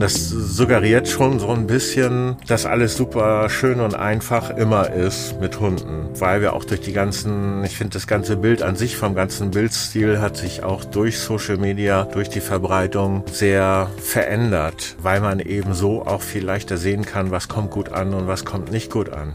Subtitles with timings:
[0.00, 5.58] Das suggeriert schon so ein bisschen, dass alles super schön und einfach immer ist mit
[5.58, 9.14] Hunden, weil wir auch durch die ganzen, ich finde das ganze Bild an sich vom
[9.14, 15.40] ganzen Bildstil hat sich auch durch Social Media, durch die Verbreitung sehr verändert, weil man
[15.40, 18.92] eben so auch viel leichter sehen kann, was kommt gut an und was kommt nicht
[18.92, 19.34] gut an.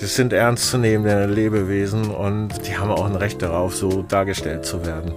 [0.00, 5.12] Das sind ernstzunehmende Lebewesen und die haben auch ein Recht darauf, so dargestellt zu werden.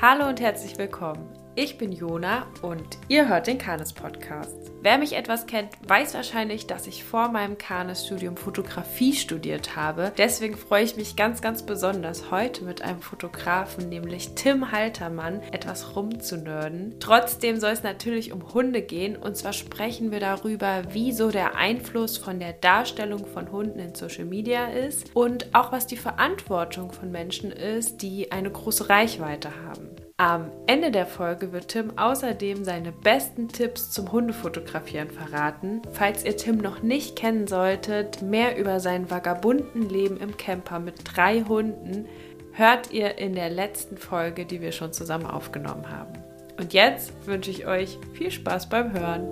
[0.00, 1.41] Hallo und herzlich willkommen.
[1.54, 4.72] Ich bin Jona und ihr hört den Kanes Podcast.
[4.80, 10.12] Wer mich etwas kennt, weiß wahrscheinlich, dass ich vor meinem Kanes-Studium Fotografie studiert habe.
[10.16, 15.94] Deswegen freue ich mich ganz, ganz besonders, heute mit einem Fotografen, nämlich Tim Haltermann, etwas
[15.94, 16.94] rumzunörden.
[17.00, 22.16] Trotzdem soll es natürlich um Hunde gehen und zwar sprechen wir darüber, wieso der Einfluss
[22.16, 27.12] von der Darstellung von Hunden in Social Media ist und auch was die Verantwortung von
[27.12, 30.01] Menschen ist, die eine große Reichweite haben.
[30.22, 35.82] Am Ende der Folge wird Tim außerdem seine besten Tipps zum Hundefotografieren verraten.
[35.94, 40.94] Falls ihr Tim noch nicht kennen solltet, mehr über sein vagabunden Leben im Camper mit
[41.02, 42.06] drei Hunden
[42.52, 46.12] hört ihr in der letzten Folge, die wir schon zusammen aufgenommen haben.
[46.56, 49.26] Und jetzt wünsche ich euch viel Spaß beim Hören.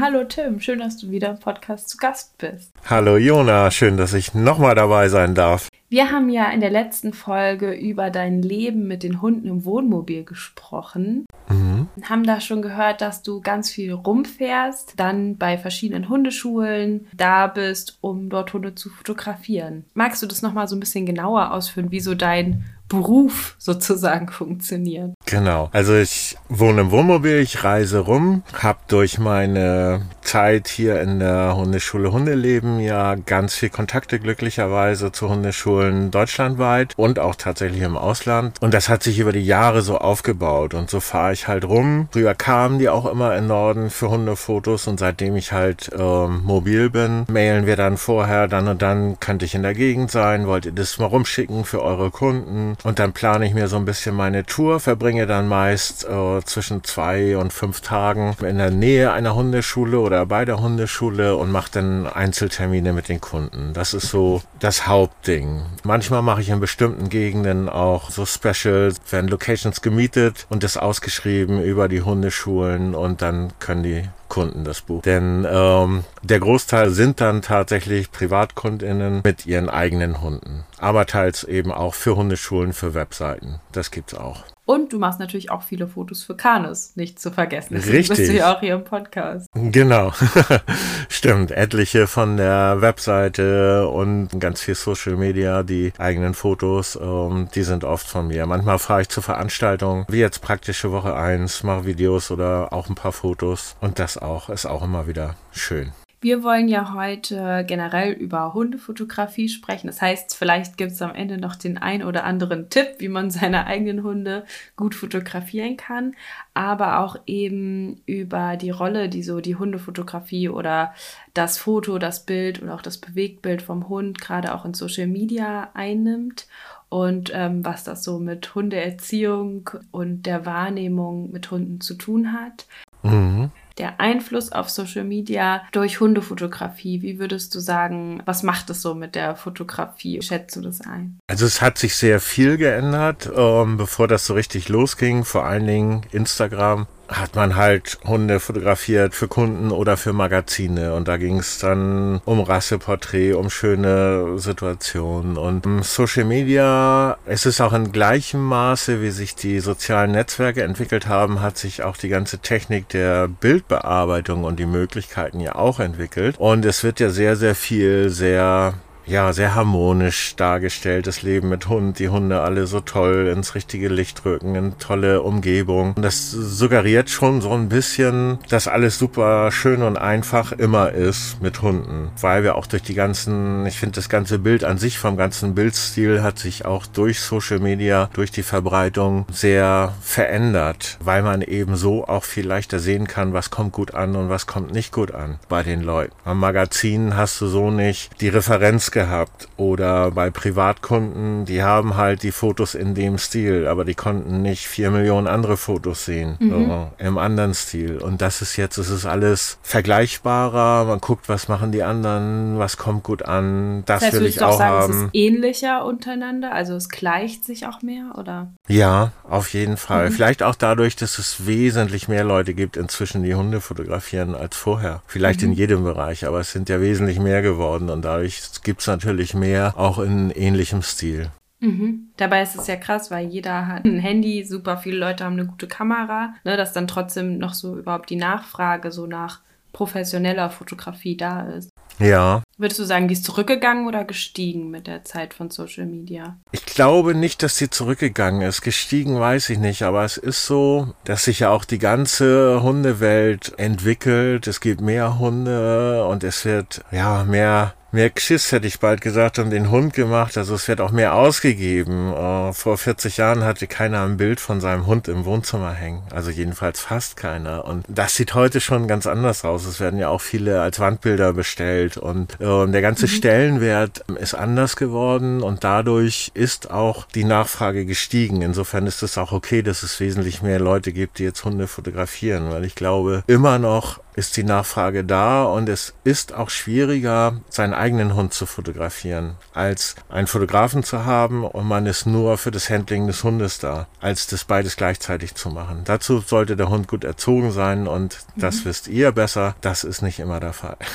[0.00, 2.72] Hallo Tim, schön, dass du wieder im Podcast zu Gast bist.
[2.90, 5.68] Hallo Jona, schön, dass ich nochmal dabei sein darf.
[5.88, 10.24] Wir haben ja in der letzten Folge über dein Leben mit den Hunden im Wohnmobil
[10.24, 11.26] gesprochen.
[11.48, 11.86] Mhm.
[12.02, 17.98] Haben da schon gehört, dass du ganz viel rumfährst, dann bei verschiedenen Hundeschulen da bist,
[18.00, 19.84] um dort Hunde zu fotografieren.
[19.94, 22.64] Magst du das nochmal so ein bisschen genauer ausführen, wie so dein
[22.94, 25.14] Beruf sozusagen funktioniert.
[25.26, 25.68] Genau.
[25.72, 31.56] Also ich wohne im Wohnmobil, ich reise rum, habe durch meine Zeit hier in der
[31.56, 38.56] Hundeschule Hundeleben ja ganz viel Kontakte glücklicherweise zu Hundeschulen deutschlandweit und auch tatsächlich im Ausland.
[38.60, 42.08] Und das hat sich über die Jahre so aufgebaut und so fahre ich halt rum.
[42.12, 46.90] Früher kamen die auch immer in Norden für Hundefotos und seitdem ich halt ähm, mobil
[46.90, 50.66] bin, mailen wir dann vorher, dann und dann könnte ich in der Gegend sein, wollt
[50.66, 52.76] ihr das mal rumschicken für eure Kunden?
[52.84, 56.84] Und dann plane ich mir so ein bisschen meine Tour, verbringe dann meist äh, zwischen
[56.84, 61.70] zwei und fünf Tagen in der Nähe einer Hundeschule oder bei der Hundeschule und mache
[61.72, 63.72] dann Einzeltermine mit den Kunden.
[63.72, 65.62] Das ist so das Hauptding.
[65.82, 71.62] Manchmal mache ich in bestimmten Gegenden auch so Specials, werden Locations gemietet und das ausgeschrieben
[71.62, 75.02] über die Hundeschulen und dann können die Kunden das Buch.
[75.02, 80.64] Denn ähm, der Großteil sind dann tatsächlich Privatkundinnen mit ihren eigenen Hunden.
[80.78, 83.60] Aber teils eben auch für Hundeschulen, für Webseiten.
[83.70, 84.42] Das gibt's auch.
[84.66, 87.74] Und du machst natürlich auch viele Fotos für Kanus, nicht zu vergessen.
[87.74, 88.16] Deswegen Richtig.
[88.16, 89.46] bist du ja auch hier im Podcast.
[89.54, 90.12] Genau.
[91.08, 91.50] Stimmt.
[91.50, 97.84] Etliche von der Webseite und ganz viel Social Media, die eigenen Fotos, ähm, die sind
[97.84, 98.46] oft von mir.
[98.46, 102.94] Manchmal fahre ich zu Veranstaltungen, wie jetzt praktische Woche eins, mache Videos oder auch ein
[102.94, 103.76] paar Fotos.
[103.80, 105.92] Und das auch, ist auch immer wieder schön.
[106.24, 109.88] Wir wollen ja heute generell über Hundefotografie sprechen.
[109.88, 113.30] Das heißt, vielleicht gibt es am Ende noch den ein oder anderen Tipp, wie man
[113.30, 116.14] seine eigenen Hunde gut fotografieren kann,
[116.54, 120.94] aber auch eben über die Rolle, die so die Hundefotografie oder
[121.34, 125.72] das Foto, das Bild und auch das Bewegtbild vom Hund gerade auch in Social Media
[125.74, 126.46] einnimmt
[126.88, 132.64] und ähm, was das so mit Hundeerziehung und der Wahrnehmung mit Hunden zu tun hat.
[133.02, 137.02] Mhm der Einfluss auf Social Media durch Hundefotografie.
[137.02, 140.22] Wie würdest du sagen, was macht es so mit der Fotografie?
[140.22, 141.18] Schätzt du das ein?
[141.26, 145.24] Also es hat sich sehr viel geändert, ähm, bevor das so richtig losging.
[145.24, 150.94] Vor allen Dingen Instagram hat man halt Hunde fotografiert für Kunden oder für Magazine.
[150.94, 155.36] Und da ging es dann um Rasseporträt, um schöne Situationen.
[155.36, 161.06] Und Social Media, es ist auch in gleichem Maße, wie sich die sozialen Netzwerke entwickelt
[161.06, 166.36] haben, hat sich auch die ganze Technik der Bildbearbeitung und die Möglichkeiten ja auch entwickelt.
[166.38, 168.74] Und es wird ja sehr, sehr viel sehr
[169.06, 174.24] ja, sehr harmonisch dargestelltes Leben mit Hund, die Hunde alle so toll ins richtige Licht
[174.24, 175.94] rücken, in tolle Umgebung.
[176.00, 181.62] Das suggeriert schon so ein bisschen, dass alles super schön und einfach immer ist mit
[181.62, 185.16] Hunden, weil wir auch durch die ganzen, ich finde das ganze Bild an sich vom
[185.16, 191.42] ganzen Bildstil hat sich auch durch Social Media, durch die Verbreitung sehr verändert, weil man
[191.42, 194.92] eben so auch viel leichter sehen kann, was kommt gut an und was kommt nicht
[194.92, 196.12] gut an bei den Leuten.
[196.24, 199.48] Am Magazin hast du so nicht die Referenz gehabt.
[199.58, 204.66] Oder bei Privatkunden, die haben halt die Fotos in dem Stil, aber die konnten nicht
[204.66, 206.50] vier Millionen andere Fotos sehen mhm.
[206.50, 207.98] so, im anderen Stil.
[207.98, 210.86] Und das ist jetzt, es ist alles vergleichbarer.
[210.86, 213.82] Man guckt, was machen die anderen, was kommt gut an.
[213.84, 214.92] Das, das heißt, will ich auch sagen, haben.
[214.92, 218.48] Es ist ähnlicher untereinander, also es gleicht sich auch mehr, oder?
[218.68, 220.08] Ja, auf jeden Fall.
[220.08, 220.12] Mhm.
[220.14, 225.02] Vielleicht auch dadurch, dass es wesentlich mehr Leute gibt inzwischen, die Hunde fotografieren als vorher.
[225.06, 225.48] Vielleicht mhm.
[225.48, 229.34] in jedem Bereich, aber es sind ja wesentlich mehr geworden und dadurch gibt es natürlich
[229.34, 231.30] mehr, auch in ähnlichem Stil.
[231.60, 232.10] Mhm.
[232.16, 235.46] Dabei ist es ja krass, weil jeder hat ein Handy, super viele Leute haben eine
[235.46, 239.40] gute Kamera, ne, dass dann trotzdem noch so überhaupt die Nachfrage so nach
[239.72, 241.70] professioneller Fotografie da ist.
[241.98, 242.42] Ja.
[242.58, 246.36] Würdest du sagen, die ist zurückgegangen oder gestiegen mit der Zeit von Social Media?
[246.52, 248.62] Ich glaube nicht, dass sie zurückgegangen ist.
[248.62, 253.52] Gestiegen weiß ich nicht, aber es ist so, dass sich ja auch die ganze Hundewelt
[253.58, 254.46] entwickelt.
[254.46, 259.38] Es gibt mehr Hunde und es wird ja mehr mehr Geschiss, hätte ich bald gesagt,
[259.38, 260.36] um den Hund gemacht.
[260.36, 262.12] Also es wird auch mehr ausgegeben.
[262.12, 266.02] Uh, vor 40 Jahren hatte keiner ein Bild von seinem Hund im Wohnzimmer hängen.
[266.10, 267.64] Also jedenfalls fast keiner.
[267.64, 269.64] Und das sieht heute schon ganz anders aus.
[269.64, 271.96] Es werden ja auch viele als Wandbilder bestellt.
[271.96, 273.10] Und uh, der ganze mhm.
[273.10, 275.42] Stellenwert ist anders geworden.
[275.42, 278.42] Und dadurch ist auch die Nachfrage gestiegen.
[278.42, 282.50] Insofern ist es auch okay, dass es wesentlich mehr Leute gibt, die jetzt Hunde fotografieren.
[282.50, 287.74] Weil ich glaube, immer noch ist die Nachfrage da und es ist auch schwieriger, seinen
[287.74, 292.70] eigenen Hund zu fotografieren, als einen Fotografen zu haben und man ist nur für das
[292.70, 295.82] Handling des Hundes da, als das beides gleichzeitig zu machen.
[295.84, 298.40] Dazu sollte der Hund gut erzogen sein und mhm.
[298.40, 299.56] das wisst ihr besser.
[299.60, 300.76] Das ist nicht immer der Fall.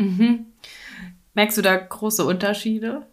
[0.00, 0.46] Mhm.
[1.34, 3.08] Merkst du da große Unterschiede?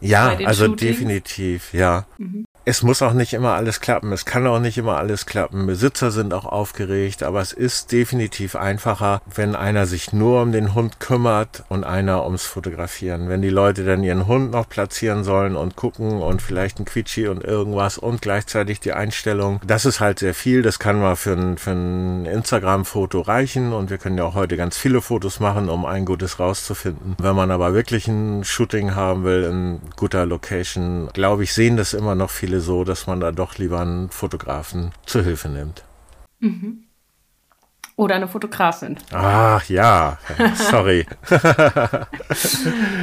[0.00, 0.80] Ja, also Shootings?
[0.80, 2.06] definitiv, ja.
[2.16, 4.12] Mhm es muss auch nicht immer alles klappen.
[4.12, 5.66] Es kann auch nicht immer alles klappen.
[5.66, 10.74] Besitzer sind auch aufgeregt, aber es ist definitiv einfacher, wenn einer sich nur um den
[10.74, 13.28] Hund kümmert und einer ums Fotografieren.
[13.28, 17.26] Wenn die Leute dann ihren Hund noch platzieren sollen und gucken und vielleicht ein Quietschi
[17.26, 20.62] und irgendwas und gleichzeitig die Einstellung, das ist halt sehr viel.
[20.62, 24.56] Das kann mal für ein, für ein Instagram-Foto reichen und wir können ja auch heute
[24.56, 27.16] ganz viele Fotos machen, um ein gutes rauszufinden.
[27.18, 31.92] Wenn man aber wirklich ein Shooting haben will in guter Location, glaube ich, sehen das
[31.92, 35.84] immer noch viele viele so, dass man da doch lieber einen Fotografen zur Hilfe nimmt.
[36.40, 36.84] Mhm.
[37.96, 38.98] Oder eine Fotografin.
[39.10, 40.18] Ach ja,
[40.54, 41.06] sorry.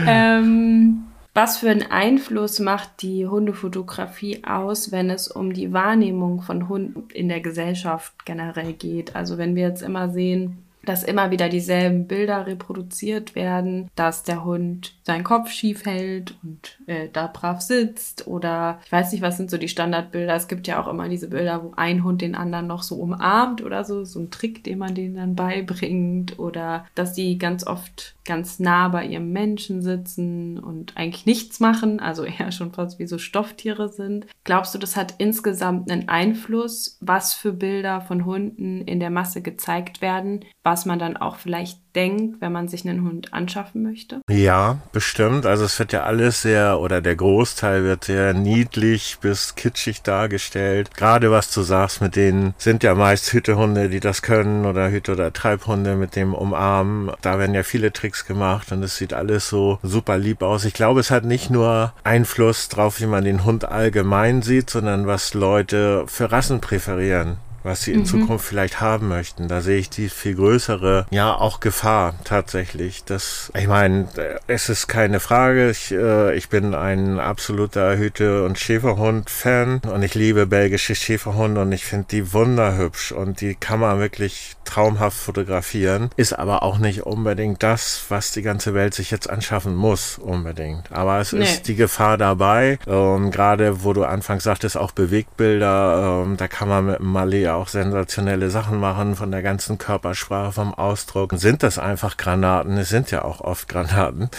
[0.08, 6.70] ähm, was für einen Einfluss macht die Hundefotografie aus, wenn es um die Wahrnehmung von
[6.70, 9.16] Hunden in der Gesellschaft generell geht?
[9.16, 14.44] Also wenn wir jetzt immer sehen, dass immer wieder dieselben Bilder reproduziert werden, dass der
[14.44, 19.38] Hund seinen Kopf schief hält und äh, da brav sitzt oder ich weiß nicht, was
[19.38, 20.36] sind so die Standardbilder.
[20.36, 23.64] Es gibt ja auch immer diese Bilder, wo ein Hund den anderen noch so umarmt
[23.64, 28.14] oder so, so ein Trick, den man denen dann beibringt oder dass die ganz oft
[28.30, 33.08] ganz nah bei ihrem Menschen sitzen und eigentlich nichts machen, also eher schon fast wie
[33.08, 34.28] so Stofftiere sind.
[34.44, 39.42] Glaubst du, das hat insgesamt einen Einfluss, was für Bilder von Hunden in der Masse
[39.42, 44.22] gezeigt werden, was man dann auch vielleicht denkt, wenn man sich einen Hund anschaffen möchte?
[44.30, 45.46] Ja, bestimmt.
[45.46, 50.96] Also es wird ja alles sehr, oder der Großteil wird sehr niedlich bis kitschig dargestellt.
[50.96, 55.14] Gerade was du sagst, mit denen sind ja meist Hütehunde, die das können, oder Hüte-
[55.14, 57.12] oder Treibhunde mit dem Umarmen.
[57.22, 60.66] Da werden ja viele Tricks gemacht und es sieht alles so super lieb aus.
[60.66, 65.08] Ich glaube, es hat nicht nur Einfluss drauf, wie man den Hund allgemein sieht, sondern
[65.08, 68.06] was Leute für Rassen präferieren was sie in mhm.
[68.06, 69.48] Zukunft vielleicht haben möchten.
[69.48, 73.04] Da sehe ich die viel größere, ja, auch Gefahr tatsächlich.
[73.04, 74.08] Das, ich meine,
[74.48, 75.70] es ist keine Frage.
[75.70, 81.72] Ich, äh, ich bin ein absoluter Hüte- und Schäferhund-Fan und ich liebe belgische Schäferhunde und
[81.72, 86.10] ich finde die wunderhübsch und die kann man wirklich traumhaft fotografieren.
[86.16, 90.92] Ist aber auch nicht unbedingt das, was die ganze Welt sich jetzt anschaffen muss, unbedingt.
[90.92, 91.44] Aber es nee.
[91.44, 92.80] ist die Gefahr dabei.
[92.88, 97.56] Ähm, Gerade wo du anfangs sagtest, auch Bewegtbilder, ähm, da kann man mit Malé ja
[97.56, 101.34] auch sensationelle Sachen machen, von der ganzen Körpersprache, vom Ausdruck.
[101.36, 102.78] Sind das einfach Granaten?
[102.78, 104.30] Es sind ja auch oft Granaten.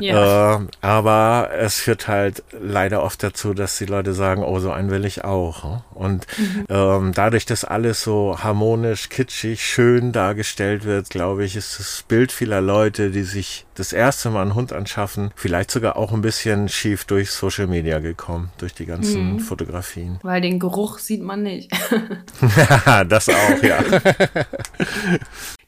[0.00, 0.56] Ja.
[0.56, 4.90] Äh, aber es führt halt leider oft dazu, dass die Leute sagen, oh, so einen
[4.90, 5.82] will ich auch.
[5.94, 6.66] Und mhm.
[6.68, 12.32] ähm, dadurch, dass alles so harmonisch, kitschig, schön dargestellt wird, glaube ich, ist das Bild
[12.32, 16.68] vieler Leute, die sich das erste Mal einen Hund anschaffen, vielleicht sogar auch ein bisschen
[16.68, 19.40] schief durch Social Media gekommen, durch die ganzen mhm.
[19.40, 20.18] Fotografien.
[20.22, 21.70] Weil den Geruch sieht man nicht.
[23.08, 23.78] das auch, ja.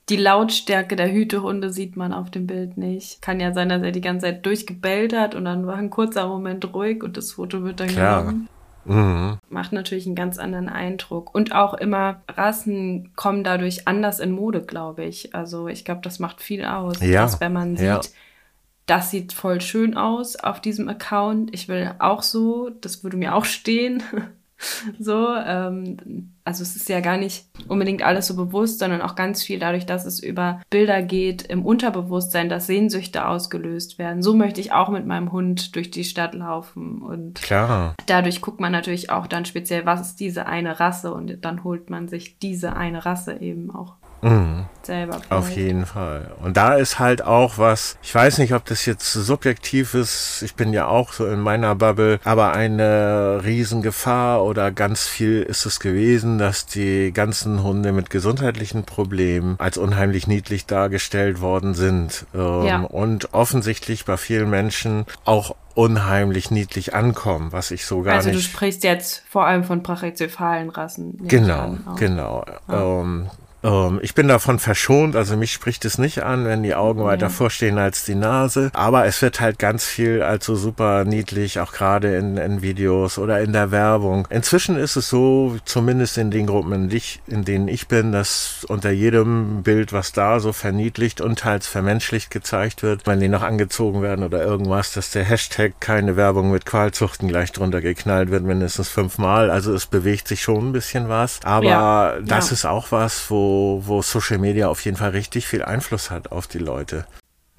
[0.09, 3.23] Die Lautstärke der Hütehunde sieht man auf dem Bild nicht.
[3.23, 6.26] Kann ja sein, dass er die ganze Zeit durchgebellt hat und dann war ein kurzer
[6.26, 8.23] Moment ruhig und das Foto wird dann Klar.
[8.23, 8.49] genommen.
[8.87, 9.38] Mhm.
[9.50, 11.32] Macht natürlich einen ganz anderen Eindruck.
[11.32, 15.32] Und auch immer Rassen kommen dadurch anders in Mode, glaube ich.
[15.32, 16.99] Also ich glaube, das macht viel aus.
[17.00, 17.23] Ja.
[17.23, 18.00] Dass, wenn man sieht, ja
[18.90, 21.54] das sieht voll schön aus auf diesem Account.
[21.54, 24.02] Ich will auch so, das würde mir auch stehen.
[24.99, 29.40] so, ähm, also es ist ja gar nicht unbedingt alles so bewusst, sondern auch ganz
[29.40, 34.21] viel dadurch, dass es über Bilder geht im Unterbewusstsein, dass Sehnsüchte ausgelöst werden.
[34.21, 37.95] So möchte ich auch mit meinem Hund durch die Stadt laufen und Klar.
[38.07, 41.88] dadurch guckt man natürlich auch dann speziell, was ist diese eine Rasse und dann holt
[41.88, 44.66] man sich diese eine Rasse eben auch Mhm.
[44.82, 45.14] selber.
[45.14, 45.32] vielleicht.
[45.32, 46.30] Auf jeden Fall.
[46.42, 50.54] Und da ist halt auch was, ich weiß nicht, ob das jetzt subjektiv ist, ich
[50.54, 55.80] bin ja auch so in meiner Bubble, aber eine Riesengefahr oder ganz viel ist es
[55.80, 62.26] gewesen, dass die ganzen Hunde mit gesundheitlichen Problemen als unheimlich niedlich dargestellt worden sind.
[62.34, 62.80] Ähm, Ja.
[62.82, 68.36] Und offensichtlich bei vielen Menschen auch unheimlich niedlich ankommen, was ich so gar Also du
[68.36, 71.16] nicht sprichst jetzt vor allem von brachycephalen Rassen.
[71.26, 72.44] Genau, genau.
[72.68, 73.30] Ähm, ähm,
[74.00, 77.78] ich bin davon verschont, also mich spricht es nicht an, wenn die Augen weiter vorstehen
[77.78, 78.70] als die Nase.
[78.72, 83.18] Aber es wird halt ganz viel als so super niedlich, auch gerade in, in Videos
[83.18, 84.26] oder in der Werbung.
[84.30, 88.64] Inzwischen ist es so, zumindest in den Gruppen, in, dich, in denen ich bin, dass
[88.68, 93.42] unter jedem Bild, was da so verniedlicht und teils vermenschlicht gezeigt wird, wenn die noch
[93.42, 98.44] angezogen werden oder irgendwas, dass der Hashtag keine Werbung mit Qualzuchten gleich drunter geknallt wird,
[98.44, 99.50] mindestens fünfmal.
[99.50, 101.40] Also es bewegt sich schon ein bisschen was.
[101.44, 102.54] Aber Ja, das ja.
[102.54, 103.50] ist auch was, wo,
[103.85, 107.07] wo Social Media auf jeden Fall richtig viel Einfluss hat auf die Leute.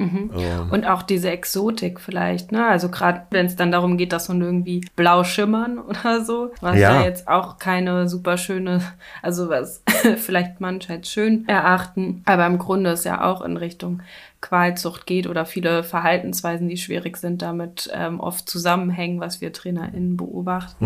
[0.02, 2.66] Ähm, Und auch diese Exotik vielleicht, ne?
[2.66, 6.76] Also gerade wenn es dann darum geht, dass Hunde irgendwie blau schimmern oder so, was
[6.78, 6.96] Ja.
[6.96, 8.82] ja jetzt auch keine super schöne,
[9.22, 9.84] also was
[10.18, 14.02] vielleicht manche als schön erachten, aber im Grunde es ja auch in Richtung
[14.40, 20.18] Qualzucht geht oder viele Verhaltensweisen, die schwierig sind, damit ähm, oft zusammenhängen, was wir TrainerInnen
[20.18, 20.86] beobachten.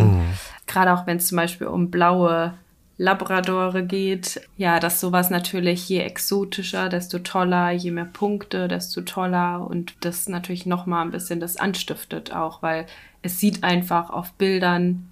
[0.67, 2.53] Gerade auch wenn es zum Beispiel um blaue
[2.97, 4.41] Labradore geht.
[4.57, 10.29] Ja, dass sowas natürlich je exotischer, desto toller, je mehr Punkte, desto toller und das
[10.29, 12.85] natürlich nochmal ein bisschen das anstiftet auch, weil
[13.21, 15.09] es sieht einfach auf Bildern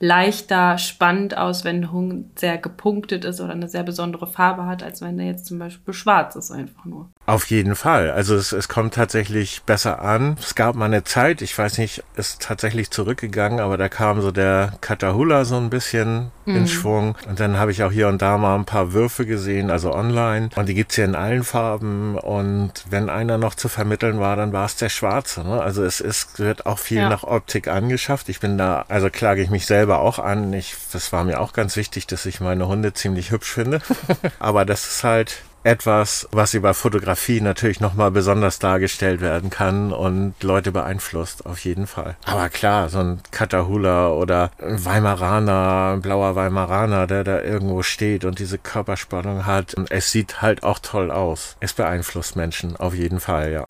[0.00, 4.82] leichter, spannend aus, wenn ein Hund sehr gepunktet ist oder eine sehr besondere Farbe hat,
[4.82, 7.10] als wenn der jetzt zum Beispiel schwarz ist einfach nur.
[7.30, 8.10] Auf jeden Fall.
[8.10, 10.36] Also es, es kommt tatsächlich besser an.
[10.40, 14.32] Es gab mal eine Zeit, ich weiß nicht, ist tatsächlich zurückgegangen, aber da kam so
[14.32, 17.14] der Katahula so ein bisschen in Schwung.
[17.28, 20.48] Und dann habe ich auch hier und da mal ein paar Würfe gesehen, also online.
[20.56, 22.18] Und die gibt's hier in allen Farben.
[22.18, 25.44] Und wenn einer noch zu vermitteln war, dann war es der Schwarze.
[25.44, 25.62] Ne?
[25.62, 27.08] Also es ist, wird auch viel Ja.
[27.08, 28.28] nach Optik angeschafft.
[28.28, 30.52] Ich bin da, also klage ich mich selber auch an.
[30.52, 33.80] Ich, das war mir auch ganz wichtig, dass ich meine Hunde ziemlich hübsch finde.
[34.40, 40.34] aber das ist halt etwas, was über Fotografie natürlich nochmal besonders dargestellt werden kann und
[40.42, 42.16] Leute beeinflusst, auf jeden Fall.
[42.24, 48.24] Aber klar, so ein Katahula oder ein Weimaraner, ein blauer Weimaraner, der da irgendwo steht
[48.24, 51.56] und diese Körperspannung hat, und es sieht halt auch toll aus.
[51.60, 53.64] Es beeinflusst Menschen, auf jeden Fall, ja.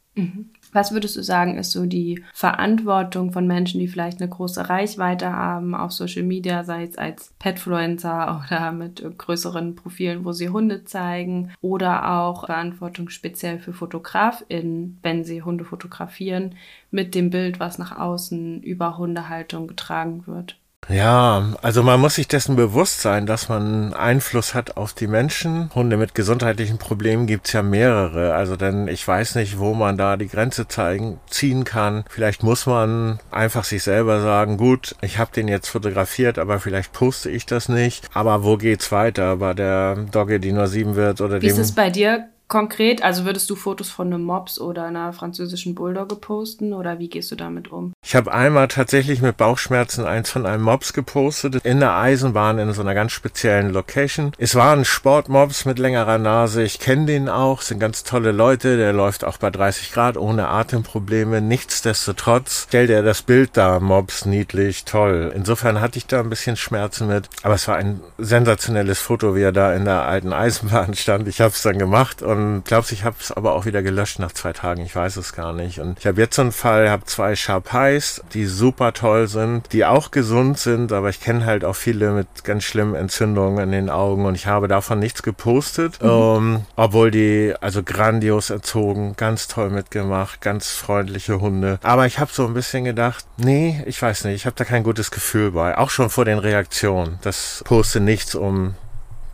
[0.73, 5.33] Was würdest du sagen, ist so die Verantwortung von Menschen, die vielleicht eine große Reichweite
[5.33, 10.85] haben auf Social Media, sei es als Petfluencer oder mit größeren Profilen, wo sie Hunde
[10.85, 16.55] zeigen, oder auch Verantwortung speziell für FotografInnen, wenn sie Hunde fotografieren,
[16.91, 20.60] mit dem Bild, was nach außen über Hundehaltung getragen wird?
[20.89, 25.71] Ja, also man muss sich dessen bewusst sein, dass man Einfluss hat auf die Menschen.
[25.75, 28.35] Hunde mit gesundheitlichen Problemen gibt's ja mehrere.
[28.35, 32.05] Also denn ich weiß nicht, wo man da die Grenze zeigen, ziehen kann.
[32.09, 36.93] Vielleicht muss man einfach sich selber sagen, gut, ich habe den jetzt fotografiert, aber vielleicht
[36.93, 38.09] poste ich das nicht.
[38.13, 39.37] Aber wo geht's weiter?
[39.37, 41.63] Bei der Dogge, die nur sieben wird oder Wie ist dem...
[41.63, 43.03] es bei dir konkret?
[43.03, 47.31] Also würdest du Fotos von einem Mops oder einer französischen Bulldogge posten oder wie gehst
[47.31, 47.95] du damit um?
[48.05, 52.73] Ich habe einmal tatsächlich mit Bauchschmerzen eins von einem Mops gepostet, in der Eisenbahn in
[52.73, 54.33] so einer ganz speziellen Location.
[54.37, 56.63] Es war ein Sportmops mit längerer Nase.
[56.63, 58.77] Ich kenne den auch, sind ganz tolle Leute.
[58.77, 61.41] Der läuft auch bei 30 Grad ohne Atemprobleme.
[61.41, 65.33] Nichtsdestotrotz stellt er das Bild da, Mops, niedlich, toll.
[65.35, 67.29] Insofern hatte ich da ein bisschen Schmerzen mit.
[67.45, 71.29] Aber es war ein sensationelles Foto, wie er da in der alten Eisenbahn stand.
[71.29, 74.33] Ich habe es dann gemacht und glaubst, ich habe es aber auch wieder gelöscht nach
[74.33, 74.83] zwei Tagen.
[74.83, 75.81] Ich weiß es gar nicht.
[75.81, 79.85] Und ich habe jetzt so einen Fall, habe zwei Sharpais, die super toll sind, die
[79.85, 83.91] auch gesund sind, aber ich kenne halt auch viele mit ganz schlimmen Entzündungen in den
[83.91, 89.71] Augen und ich habe davon nichts gepostet, ähm, obwohl die also grandios erzogen, ganz toll
[89.71, 91.79] mitgemacht, ganz freundliche Hunde.
[91.83, 94.83] Aber ich habe so ein bisschen gedacht, nee, ich weiß nicht, ich habe da kein
[94.83, 97.19] gutes Gefühl bei, auch schon vor den Reaktionen.
[97.23, 98.75] Das poste nichts, um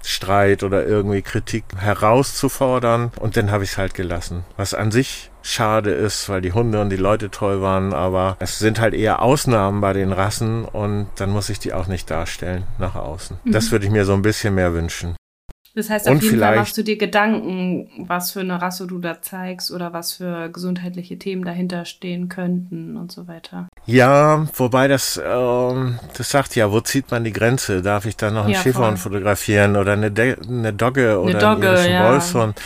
[0.06, 3.10] Streit oder irgendwie Kritik herauszufordern.
[3.18, 4.44] Und dann habe ich es halt gelassen.
[4.56, 8.58] Was an sich schade ist, weil die Hunde und die Leute toll waren, aber es
[8.58, 12.64] sind halt eher Ausnahmen bei den Rassen und dann muss ich die auch nicht darstellen
[12.78, 13.38] nach außen.
[13.44, 15.14] Das würde ich mir so ein bisschen mehr wünschen.
[15.76, 18.99] Das heißt, auf und jeden Fall machst du dir Gedanken, was für eine Rasse du
[18.99, 23.68] da zeigst oder was für gesundheitliche Themen dahinter stehen könnten und so weiter.
[23.85, 27.83] Ja, wobei das, ähm, das sagt ja, wo zieht man die Grenze?
[27.83, 31.38] Darf ich da noch einen ja, Schäferhund fotografieren oder eine, De eine Dogge oder eine
[31.38, 32.11] Dogge, einen ja.
[32.11, 32.59] Wolfshund?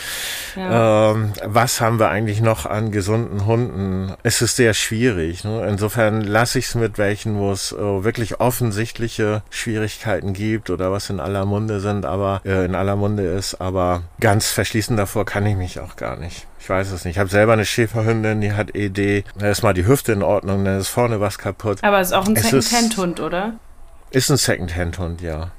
[0.57, 1.13] Ja.
[1.13, 4.15] Ähm, was haben wir eigentlich noch an gesunden Hunden?
[4.23, 5.45] Es ist sehr schwierig.
[5.45, 5.67] Ne?
[5.69, 11.11] Insofern lasse ich es mit welchen, wo es äh, wirklich offensichtliche Schwierigkeiten gibt oder was
[11.11, 15.47] in aller Munde sind, aber äh, in aller Munde ist, aber ganz verschließen davor kann
[15.47, 16.47] ich mich auch gar nicht.
[16.59, 17.17] Ich weiß es nicht.
[17.17, 19.25] Ich habe selber eine Schäferhündin, die hat ED.
[19.37, 21.79] Da ist mal die Hüfte in Ordnung, dann ist vorne was kaputt.
[21.83, 23.55] Aber ist auch ein Second-Hand-Hund, oder?
[24.11, 25.53] Ist ein Second-Hand-Hund, ja.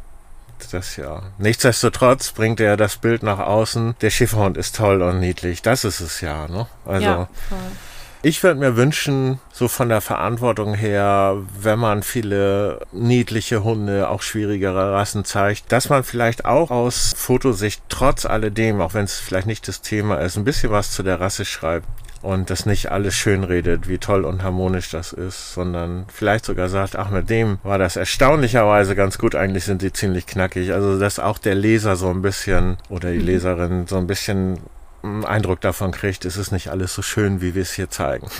[0.69, 1.23] Das ja.
[1.37, 3.95] Nichtsdestotrotz bringt er das Bild nach außen.
[4.01, 5.61] Der Schäferhund ist toll und niedlich.
[5.61, 6.67] Das ist es ja, ne?
[6.85, 7.05] Also.
[7.05, 7.57] Ja, voll.
[8.23, 14.21] Ich würde mir wünschen, so von der Verantwortung her, wenn man viele niedliche Hunde, auch
[14.21, 19.47] schwierigere Rassen zeigt, dass man vielleicht auch aus Fotosicht trotz alledem, auch wenn es vielleicht
[19.47, 21.87] nicht das Thema ist, ein bisschen was zu der Rasse schreibt
[22.21, 26.69] und das nicht alles schön redet, wie toll und harmonisch das ist, sondern vielleicht sogar
[26.69, 30.73] sagt, ach, mit dem war das erstaunlicherweise ganz gut, eigentlich sind die ziemlich knackig.
[30.73, 33.25] Also, dass auch der Leser so ein bisschen oder die mhm.
[33.25, 34.59] Leserin so ein bisschen
[35.03, 38.27] Eindruck davon kriegt, ist es nicht alles so schön, wie wir es hier zeigen.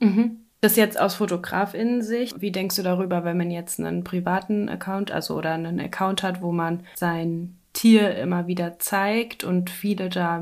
[0.00, 0.44] Mhm.
[0.60, 2.40] Das jetzt aus Fotografin-Sicht.
[2.40, 6.40] Wie denkst du darüber, wenn man jetzt einen privaten Account, also oder einen Account hat,
[6.40, 10.38] wo man sein Tier immer wieder zeigt und viele da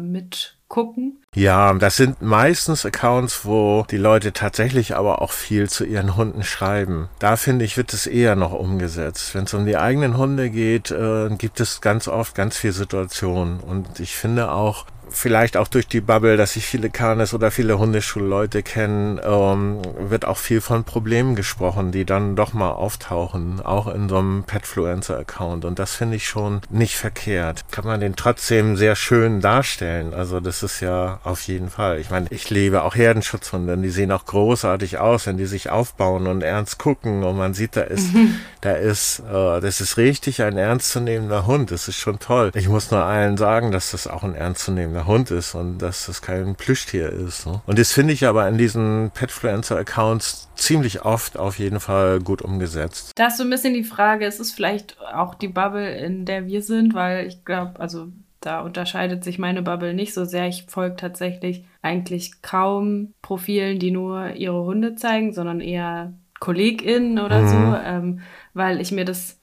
[0.67, 1.23] mitgucken?
[1.35, 6.43] Ja, das sind meistens Accounts, wo die Leute tatsächlich aber auch viel zu ihren Hunden
[6.43, 7.09] schreiben.
[7.19, 9.35] Da finde ich, wird es eher noch umgesetzt.
[9.35, 13.61] Wenn es um die eigenen Hunde geht, äh, gibt es ganz oft ganz viele Situationen.
[13.61, 17.79] Und ich finde auch, vielleicht auch durch die Bubble, dass sich viele Kanes oder viele
[17.79, 23.87] Hundeschulleute kennen, ähm, wird auch viel von Problemen gesprochen, die dann doch mal auftauchen, auch
[23.87, 25.65] in so einem Petfluencer-Account.
[25.65, 27.65] Und das finde ich schon nicht verkehrt.
[27.71, 30.15] Kann man den trotzdem sehr schön darstellen.
[30.15, 31.99] Also das ist ja auf jeden Fall.
[31.99, 36.27] Ich meine, ich liebe auch Herdenschutzhunde, die sehen auch großartig aus, wenn die sich aufbauen
[36.27, 38.37] und ernst gucken und man sieht, da ist, mhm.
[38.61, 41.71] da ist, äh, das ist richtig ein ernstzunehmender Hund.
[41.71, 42.51] Das ist schon toll.
[42.55, 46.07] Ich muss nur allen sagen, dass das auch ein ernstzunehmender eigener Hund ist und dass
[46.07, 47.47] das kein Plüschtier ist.
[47.47, 47.61] Ne?
[47.67, 53.13] Und das finde ich aber in diesen Petfluencer-Accounts ziemlich oft auf jeden Fall gut umgesetzt.
[53.17, 56.47] Da ist so ein bisschen die Frage, ist es vielleicht auch die Bubble, in der
[56.47, 58.09] wir sind, weil ich glaube, also
[58.41, 60.47] da unterscheidet sich meine Bubble nicht so sehr.
[60.47, 67.43] Ich folge tatsächlich eigentlich kaum Profilen, die nur ihre Hunde zeigen, sondern eher KollegInnen oder
[67.43, 67.49] mhm.
[67.49, 68.21] so, ähm,
[68.55, 69.39] weil ich mir das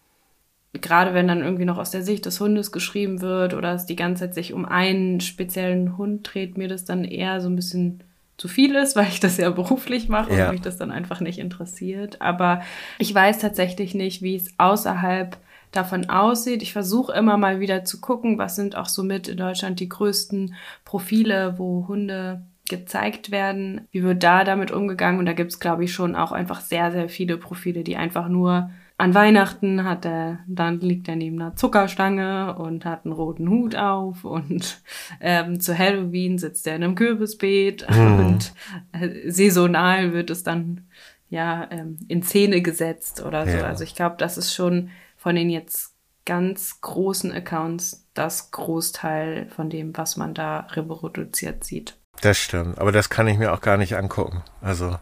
[0.73, 3.95] gerade wenn dann irgendwie noch aus der Sicht des Hundes geschrieben wird oder es die
[3.95, 8.03] ganze Zeit sich um einen speziellen Hund dreht, mir das dann eher so ein bisschen
[8.37, 10.45] zu viel ist, weil ich das ja beruflich mache ja.
[10.45, 12.21] und mich das dann einfach nicht interessiert.
[12.21, 12.61] Aber
[12.97, 15.37] ich weiß tatsächlich nicht, wie es außerhalb
[15.71, 16.61] davon aussieht.
[16.61, 19.89] Ich versuche immer mal wieder zu gucken, was sind auch so mit in Deutschland die
[19.89, 20.55] größten
[20.85, 23.87] Profile, wo Hunde gezeigt werden.
[23.91, 25.19] Wie wird da damit umgegangen?
[25.19, 28.29] Und da gibt es, glaube ich, schon auch einfach sehr, sehr viele Profile, die einfach
[28.29, 33.49] nur an Weihnachten hat er, dann liegt er neben einer Zuckerstange und hat einen roten
[33.49, 34.81] Hut auf und
[35.19, 38.19] ähm, zu Halloween sitzt er in einem Kürbisbeet mhm.
[38.19, 38.53] und
[38.91, 40.87] äh, saisonal wird es dann
[41.29, 43.57] ja ähm, in Szene gesetzt oder so.
[43.57, 43.63] Ja.
[43.63, 45.95] Also ich glaube, das ist schon von den jetzt
[46.25, 51.97] ganz großen Accounts das Großteil von dem, was man da reproduziert sieht.
[52.21, 54.43] Das stimmt, aber das kann ich mir auch gar nicht angucken.
[54.61, 54.97] Also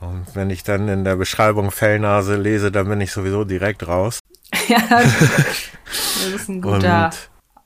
[0.00, 4.20] und wenn ich dann in der Beschreibung Fellnase lese, dann bin ich sowieso direkt raus.
[4.68, 7.10] ja, das ist ein guter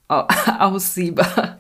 [0.08, 0.26] Und,
[0.60, 1.58] Aussieber.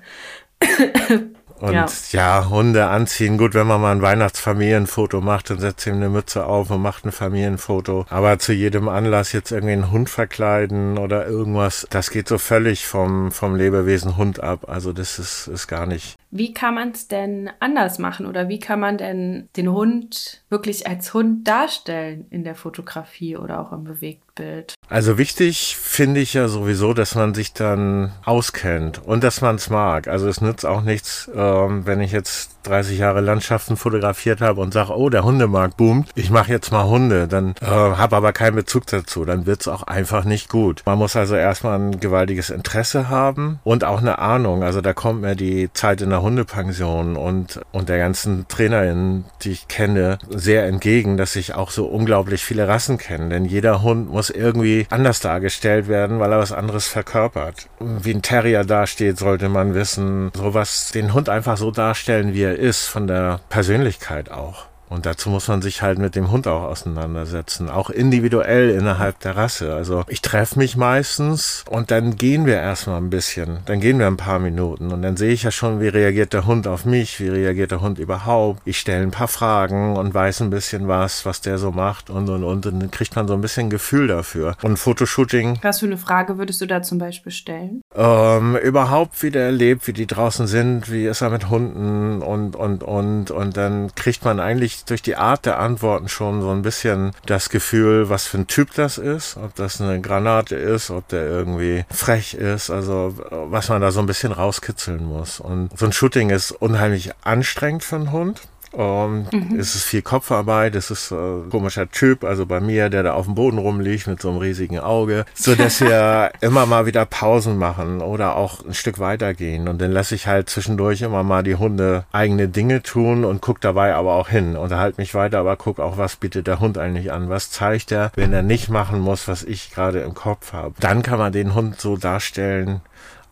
[1.60, 1.86] Und ja.
[2.10, 2.48] ja.
[2.50, 3.38] Hunde anziehen.
[3.38, 7.06] Gut, wenn man mal ein Weihnachtsfamilienfoto macht, dann setzt ihm eine Mütze auf und macht
[7.06, 8.06] ein Familienfoto.
[8.10, 12.86] Aber zu jedem Anlass jetzt irgendwie einen Hund verkleiden oder irgendwas, das geht so völlig
[12.86, 14.68] vom, vom Lebewesen Hund ab.
[14.68, 16.16] Also das ist, ist gar nicht.
[16.36, 20.84] Wie kann man es denn anders machen oder wie kann man denn den Hund wirklich
[20.84, 24.74] als Hund darstellen in der Fotografie oder auch im Bewegtbild?
[24.88, 29.70] Also wichtig finde ich ja sowieso, dass man sich dann auskennt und dass man es
[29.70, 30.08] mag.
[30.08, 34.72] Also es nützt auch nichts, ähm, wenn ich jetzt 30 Jahre Landschaften fotografiert habe und
[34.72, 38.56] sage, oh, der Hundemarkt boomt, ich mache jetzt mal Hunde, dann äh, habe aber keinen
[38.56, 40.82] Bezug dazu, dann wird's auch einfach nicht gut.
[40.86, 44.62] Man muss also erstmal ein gewaltiges Interesse haben und auch eine Ahnung.
[44.62, 49.52] Also da kommt mir die Zeit in der Hundepension und, und der ganzen Trainerin, die
[49.52, 53.28] ich kenne, sehr entgegen, dass ich auch so unglaublich viele Rassen kenne.
[53.28, 57.68] Denn jeder Hund muss irgendwie anders dargestellt werden, weil er was anderes verkörpert.
[57.80, 60.30] Wie ein Terrier dasteht, sollte man wissen.
[60.34, 64.66] Sowas, den Hund einfach so darstellen, wie er ist, von der Persönlichkeit auch.
[64.88, 69.36] Und dazu muss man sich halt mit dem Hund auch auseinandersetzen, auch individuell innerhalb der
[69.36, 69.74] Rasse.
[69.74, 74.06] Also ich treffe mich meistens und dann gehen wir erstmal ein bisschen, dann gehen wir
[74.06, 77.20] ein paar Minuten und dann sehe ich ja schon, wie reagiert der Hund auf mich,
[77.20, 78.60] wie reagiert der Hund überhaupt.
[78.64, 82.28] Ich stelle ein paar Fragen und weiß ein bisschen was, was der so macht und
[82.28, 82.66] und und.
[82.66, 84.56] Und dann kriegt man so ein bisschen Gefühl dafür.
[84.62, 85.58] Und Fotoshooting.
[85.62, 87.82] Was für eine Frage würdest du da zum Beispiel stellen?
[87.94, 92.56] Ähm, überhaupt, wie der erlebt, wie die draußen sind, wie ist er mit Hunden und
[92.56, 93.30] und und.
[93.30, 97.48] Und dann kriegt man eigentlich durch die Art der Antworten schon so ein bisschen das
[97.48, 101.84] Gefühl, was für ein Typ das ist, ob das eine Granate ist, ob der irgendwie
[101.90, 105.40] frech ist, also was man da so ein bisschen rauskitzeln muss.
[105.40, 108.42] Und so ein Shooting ist unheimlich anstrengend für einen Hund.
[108.74, 109.56] Und mhm.
[109.56, 113.26] es ist viel Kopfarbeit, es ist ein komischer Typ, also bei mir, der da auf
[113.26, 117.56] dem Boden rumliegt mit so einem riesigen Auge, so dass wir immer mal wieder Pausen
[117.56, 119.68] machen oder auch ein Stück weitergehen.
[119.68, 123.60] Und dann lasse ich halt zwischendurch immer mal die Hunde eigene Dinge tun und guck
[123.60, 124.56] dabei aber auch hin.
[124.56, 127.28] Unterhalte mich weiter, aber guck auch, was bietet der Hund eigentlich an?
[127.28, 130.74] Was zeigt er, wenn er nicht machen muss, was ich gerade im Kopf habe?
[130.80, 132.80] Dann kann man den Hund so darstellen,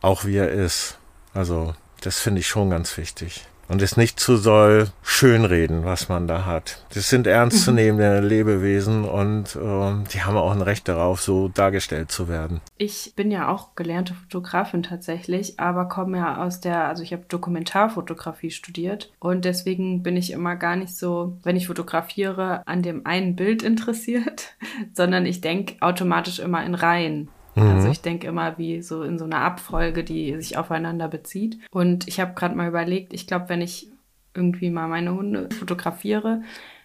[0.02, 0.98] auch wie er ist.
[1.34, 6.26] Also, das finde ich schon ganz wichtig und es nicht zu soll schönreden, was man
[6.26, 6.84] da hat.
[6.94, 8.28] Das sind ernstzunehmende mhm.
[8.28, 12.60] Lebewesen und äh, die haben auch ein Recht darauf, so dargestellt zu werden.
[12.78, 17.24] Ich bin ja auch gelernte Fotografin tatsächlich, aber komme ja aus der, also ich habe
[17.28, 23.06] Dokumentarfotografie studiert und deswegen bin ich immer gar nicht so, wenn ich fotografiere, an dem
[23.06, 24.54] einen Bild interessiert,
[24.94, 27.28] sondern ich denke automatisch immer in Reihen.
[27.54, 27.76] Also mhm.
[27.76, 31.58] Also ich denke immer wie so in so einer Abfolge, die sich aufeinander bezieht.
[31.70, 33.88] Und ich habe gerade mal überlegt, ich glaube, wenn ich
[34.34, 36.42] irgendwie mal meine Hunde fotografiere,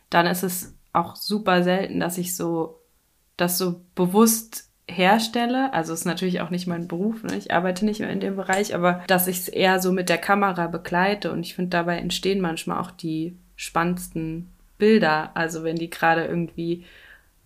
[0.10, 2.82] dann ist es auch super selten, dass ich so
[3.38, 5.74] das so bewusst herstelle.
[5.74, 7.38] Also ist natürlich auch nicht mein Beruf, ne?
[7.38, 10.18] ich arbeite nicht mehr in dem Bereich, aber dass ich es eher so mit der
[10.18, 15.32] Kamera begleite und ich finde, dabei entstehen manchmal auch die spannendsten Bilder.
[15.34, 16.86] Also wenn die gerade irgendwie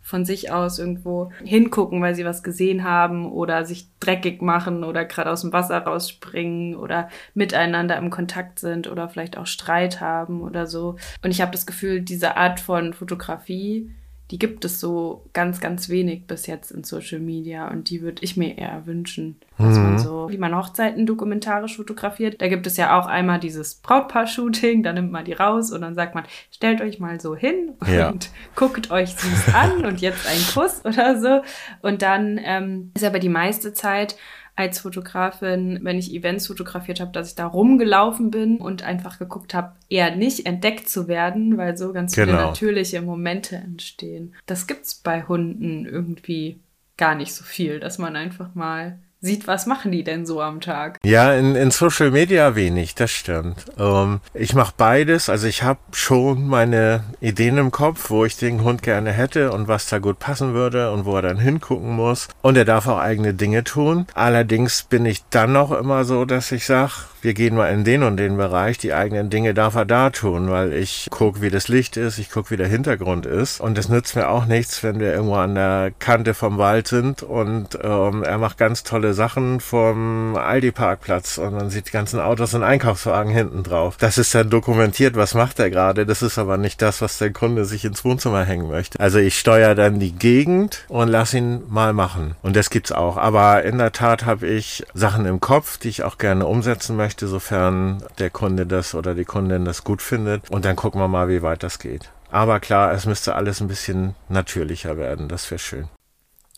[0.02, 5.06] von sich aus irgendwo hingucken, weil sie was gesehen haben oder sich dreckig machen oder
[5.06, 10.42] gerade aus dem Wasser rausspringen oder miteinander im Kontakt sind oder vielleicht auch Streit haben
[10.42, 10.96] oder so.
[11.24, 13.92] Und ich habe das Gefühl, diese Art von Fotografie
[14.32, 18.24] die gibt es so ganz, ganz wenig bis jetzt in Social Media und die würde
[18.24, 19.84] ich mir eher wünschen, dass mhm.
[19.84, 22.41] man so, wie man Hochzeiten dokumentarisch fotografiert.
[22.41, 25.96] Da gibt es ja auch einmal dieses Brautpaar-Shooting, da nimmt man die raus und dann
[25.96, 28.10] sagt man, stellt euch mal so hin ja.
[28.10, 31.41] und guckt euch süß an und jetzt ein Kuss oder so.
[31.82, 34.15] Und dann ähm, ist aber die meiste Zeit
[34.62, 39.54] als Fotografin, wenn ich Events fotografiert habe, dass ich da rumgelaufen bin und einfach geguckt
[39.54, 42.28] habe, eher nicht entdeckt zu werden, weil so ganz genau.
[42.28, 44.36] viele natürliche Momente entstehen.
[44.45, 46.60] Das gibt's bei Hunden irgendwie
[46.97, 50.62] gar nicht so viel, dass man einfach mal sieht, was machen die denn so am
[50.62, 50.98] Tag?
[51.06, 53.66] Ja, in, in Social Media wenig, das stimmt.
[53.78, 58.64] Ähm, ich mache beides, also ich habe schon meine Ideen im Kopf, wo ich den
[58.64, 62.28] Hund gerne hätte und was da gut passen würde und wo er dann hingucken muss.
[62.42, 64.08] Und er darf auch eigene Dinge tun.
[64.16, 68.04] Allerdings bin ich dann noch immer so, dass ich sage, wir gehen mal in den
[68.04, 71.68] und den Bereich, die eigenen Dinge darf er da tun, weil ich gucke, wie das
[71.68, 73.62] Licht ist, ich gucke, wie der Hintergrund ist.
[73.62, 77.24] Und es nützt mir auch nichts, wenn wir irgendwo an der Kante vom Wald sind
[77.24, 82.54] und ähm, er macht ganz tolle Sachen vom Aldi-Parkplatz und man sieht die ganzen Autos
[82.54, 83.98] und Einkaufswagen hinten drauf.
[84.00, 86.06] Das ist dann dokumentiert, was macht er gerade.
[86.06, 89.00] Das ist aber nicht das, was der Kunde sich ins Wohnzimmer hängen möchte.
[89.00, 92.36] Also ich steuere dann die Gegend und lass ihn mal machen.
[92.42, 93.18] Und das gibt's auch.
[93.18, 97.11] Aber in der Tat habe ich Sachen im Kopf, die ich auch gerne umsetzen möchte
[97.12, 100.50] möchte, sofern der Kunde das oder die Kundin das gut findet.
[100.50, 102.10] Und dann gucken wir mal, wie weit das geht.
[102.32, 105.28] Aber klar, es müsste alles ein bisschen natürlicher werden.
[105.28, 105.89] Das wäre schön.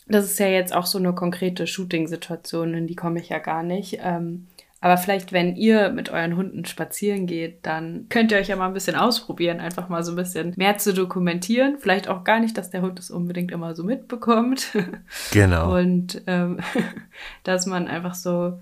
[0.06, 3.64] Das ist ja jetzt auch so eine konkrete Shooting-Situation, in die komme ich ja gar
[3.64, 3.98] nicht.
[4.00, 4.46] Ähm,
[4.80, 8.68] aber vielleicht, wenn ihr mit euren Hunden spazieren geht, dann könnt ihr euch ja mal
[8.68, 11.78] ein bisschen ausprobieren, einfach mal so ein bisschen mehr zu dokumentieren.
[11.80, 14.68] Vielleicht auch gar nicht, dass der Hund es unbedingt immer so mitbekommt.
[15.32, 15.76] Genau.
[15.76, 16.60] Und ähm,
[17.42, 18.58] dass man einfach so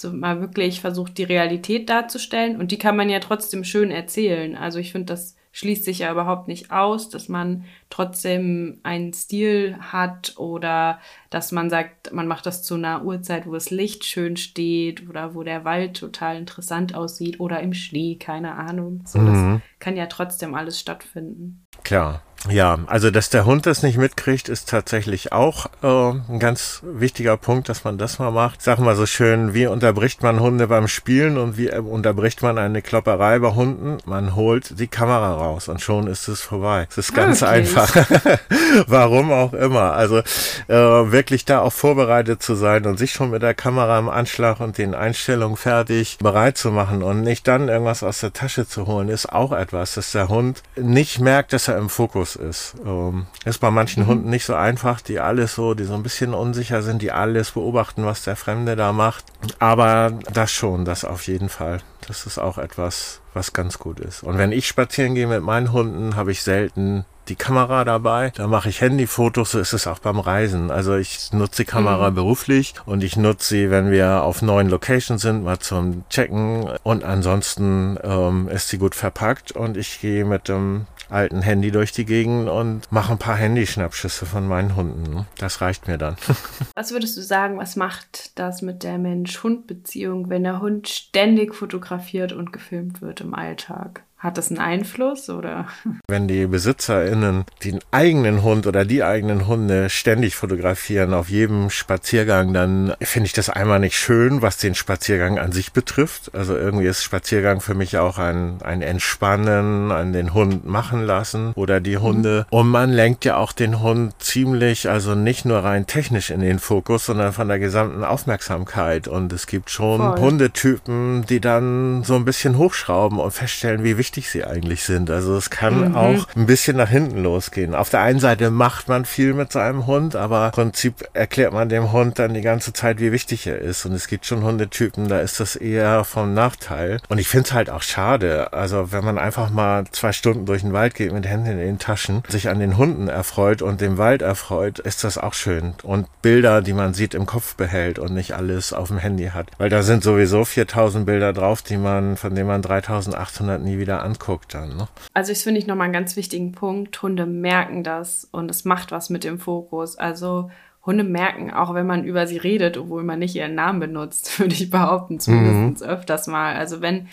[0.00, 2.60] so mal wirklich versucht, die Realität darzustellen.
[2.60, 4.56] Und die kann man ja trotzdem schön erzählen.
[4.56, 9.76] Also ich finde, das schließt sich ja überhaupt nicht aus, dass man trotzdem einen Stil
[9.78, 10.98] hat oder
[11.30, 15.36] dass man sagt, man macht das zu einer Uhrzeit, wo das Licht schön steht oder
[15.36, 19.04] wo der Wald total interessant aussieht oder im Schnee, keine Ahnung.
[19.06, 19.26] So, mhm.
[19.26, 21.64] Das kann ja trotzdem alles stattfinden.
[21.84, 22.22] Klar.
[22.50, 27.38] Ja, also dass der Hund das nicht mitkriegt, ist tatsächlich auch äh, ein ganz wichtiger
[27.38, 28.60] Punkt, dass man das mal macht.
[28.60, 32.58] Sag mal so schön, wie unterbricht man Hunde beim Spielen und wie äh, unterbricht man
[32.58, 33.96] eine Klopperei bei Hunden?
[34.04, 36.86] Man holt die Kamera raus und schon ist es vorbei.
[36.90, 37.96] Es ist ganz okay, einfach.
[38.88, 39.94] Warum auch immer.
[39.94, 44.10] Also äh, wirklich da auch vorbereitet zu sein und sich schon mit der Kamera im
[44.10, 48.68] Anschlag und den Einstellungen fertig bereit zu machen und nicht dann irgendwas aus der Tasche
[48.68, 52.74] zu holen, ist auch etwas, dass der Hund nicht merkt, dass er im Fokus ist.
[52.84, 54.08] Ähm, ist bei manchen mhm.
[54.08, 57.52] Hunden nicht so einfach, die alles so, die so ein bisschen unsicher sind, die alles
[57.52, 59.24] beobachten, was der Fremde da macht.
[59.58, 61.80] Aber das schon, das auf jeden Fall.
[62.06, 64.22] Das ist auch etwas, was ganz gut ist.
[64.22, 68.32] Und wenn ich spazieren gehe mit meinen Hunden, habe ich selten die Kamera dabei.
[68.34, 70.70] Da mache ich Handyfotos, so ist es auch beim Reisen.
[70.70, 72.14] Also ich nutze die Kamera mhm.
[72.14, 76.68] beruflich und ich nutze sie, wenn wir auf neuen Locations sind, mal zum Checken.
[76.82, 81.92] Und ansonsten ähm, ist sie gut verpackt und ich gehe mit dem alten Handy durch
[81.92, 85.26] die Gegend und mache ein paar Handyschnappschüsse von meinen Hunden.
[85.38, 86.16] Das reicht mir dann.
[86.74, 92.32] Was würdest du sagen, was macht das mit der Mensch-Hund-Beziehung, wenn der Hund ständig fotografiert
[92.32, 94.02] und gefilmt wird im Alltag?
[94.24, 95.66] Hat das einen Einfluss oder?
[96.08, 102.54] Wenn die BesitzerInnen den eigenen Hund oder die eigenen Hunde ständig fotografieren auf jedem Spaziergang,
[102.54, 106.34] dann finde ich das einmal nicht schön, was den Spaziergang an sich betrifft.
[106.34, 111.52] Also irgendwie ist Spaziergang für mich auch ein, ein Entspannen, an den Hund machen lassen
[111.54, 112.46] oder die Hunde.
[112.50, 112.58] Mhm.
[112.58, 116.60] Und man lenkt ja auch den Hund ziemlich, also nicht nur rein technisch in den
[116.60, 119.06] Fokus, sondern von der gesamten Aufmerksamkeit.
[119.06, 120.18] Und es gibt schon Voll.
[120.18, 125.10] Hundetypen, die dann so ein bisschen hochschrauben und feststellen, wie wichtig wichtig sie eigentlich sind.
[125.10, 125.96] Also es kann mhm.
[125.96, 127.74] auch ein bisschen nach hinten losgehen.
[127.74, 131.68] Auf der einen Seite macht man viel mit seinem Hund, aber im Prinzip erklärt man
[131.68, 133.84] dem Hund dann die ganze Zeit, wie wichtig er ist.
[133.84, 137.00] Und es gibt schon Hundetypen, da ist das eher vom Nachteil.
[137.08, 138.52] Und ich finde es halt auch schade.
[138.52, 141.78] Also wenn man einfach mal zwei Stunden durch den Wald geht mit Händen in den
[141.80, 145.74] Taschen, sich an den Hunden erfreut und dem Wald erfreut, ist das auch schön.
[145.82, 149.48] Und Bilder, die man sieht, im Kopf behält und nicht alles auf dem Handy hat.
[149.58, 154.03] Weil da sind sowieso 4000 Bilder drauf, die man, von denen man 3800 nie wieder
[154.04, 154.76] anguckt dann.
[154.76, 154.88] Ne?
[155.12, 157.00] Also ich finde ich nochmal einen ganz wichtigen Punkt.
[157.02, 159.96] Hunde merken das und es macht was mit dem Fokus.
[159.96, 160.50] Also
[160.86, 164.54] Hunde merken, auch wenn man über sie redet, obwohl man nicht ihren Namen benutzt, würde
[164.54, 165.90] ich behaupten, zumindest mhm.
[165.90, 166.54] öfters mal.
[166.54, 167.08] Also wenn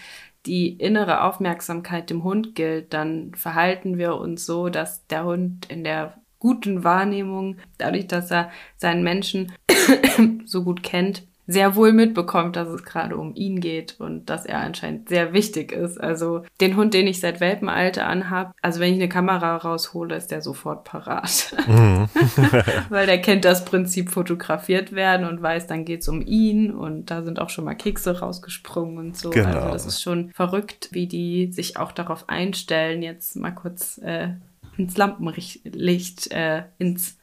[0.45, 5.83] die innere Aufmerksamkeit dem Hund gilt, dann verhalten wir uns so, dass der Hund in
[5.83, 9.53] der guten Wahrnehmung, dadurch, dass er seinen Menschen
[10.45, 14.59] so gut kennt, sehr wohl mitbekommt, dass es gerade um ihn geht und dass er
[14.59, 15.99] anscheinend sehr wichtig ist.
[15.99, 20.31] Also den Hund, den ich seit Welpenalter anhab, also wenn ich eine Kamera raushole, ist
[20.31, 21.55] der sofort parat.
[21.67, 22.07] Mhm.
[22.89, 27.23] Weil der kennt das Prinzip fotografiert werden und weiß, dann geht's um ihn und da
[27.23, 29.29] sind auch schon mal Kekse rausgesprungen und so.
[29.29, 29.49] Genau.
[29.49, 34.29] Also das ist schon verrückt, wie die sich auch darauf einstellen, jetzt mal kurz äh,
[34.77, 37.17] ins Lampenlicht, äh, ins,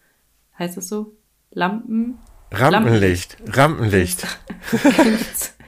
[0.59, 1.15] heißt das so?
[1.51, 2.19] Lampen?
[2.51, 3.37] Rampenlicht.
[3.47, 4.27] Rampenlicht.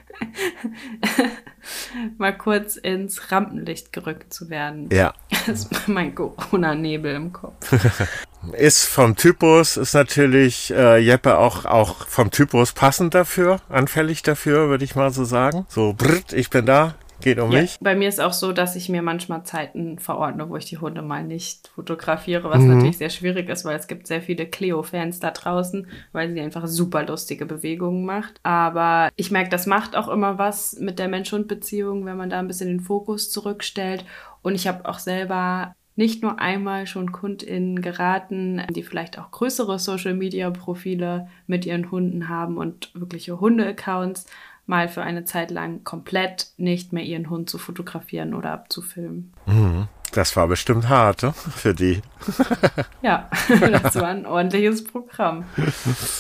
[2.19, 4.89] mal kurz ins Rampenlicht gerückt zu werden.
[4.93, 5.15] Ja.
[5.47, 7.73] Das ist mein Corona-Nebel im Kopf.
[8.53, 14.69] ist vom Typus, ist natürlich äh, Jeppe auch, auch vom Typus passend dafür, anfällig dafür,
[14.69, 15.67] würde ich mal so sagen.
[15.69, 17.79] So, brrrt, ich bin da, Geht um ja, mich?
[17.81, 21.03] Bei mir ist auch so, dass ich mir manchmal Zeiten verordne, wo ich die Hunde
[21.03, 22.75] mal nicht fotografiere, was mhm.
[22.75, 26.67] natürlich sehr schwierig ist, weil es gibt sehr viele Cleo-Fans da draußen, weil sie einfach
[26.67, 28.41] super lustige Bewegungen macht.
[28.43, 32.49] Aber ich merke, das macht auch immer was mit der Mensch-Hund-Beziehung, wenn man da ein
[32.49, 34.05] bisschen den Fokus zurückstellt.
[34.43, 39.79] Und ich habe auch selber nicht nur einmal schon KundInnen geraten, die vielleicht auch größere
[39.79, 44.25] Social-Media-Profile mit ihren Hunden haben und wirkliche Hunde-Accounts,
[44.71, 49.33] mal für eine Zeit lang komplett nicht mehr ihren Hund zu fotografieren oder abzufilmen.
[49.45, 49.89] Mhm.
[50.13, 51.33] Das war bestimmt hart ne?
[51.33, 52.03] für die.
[53.03, 53.29] ja,
[53.83, 55.45] das war ein ordentliches Programm.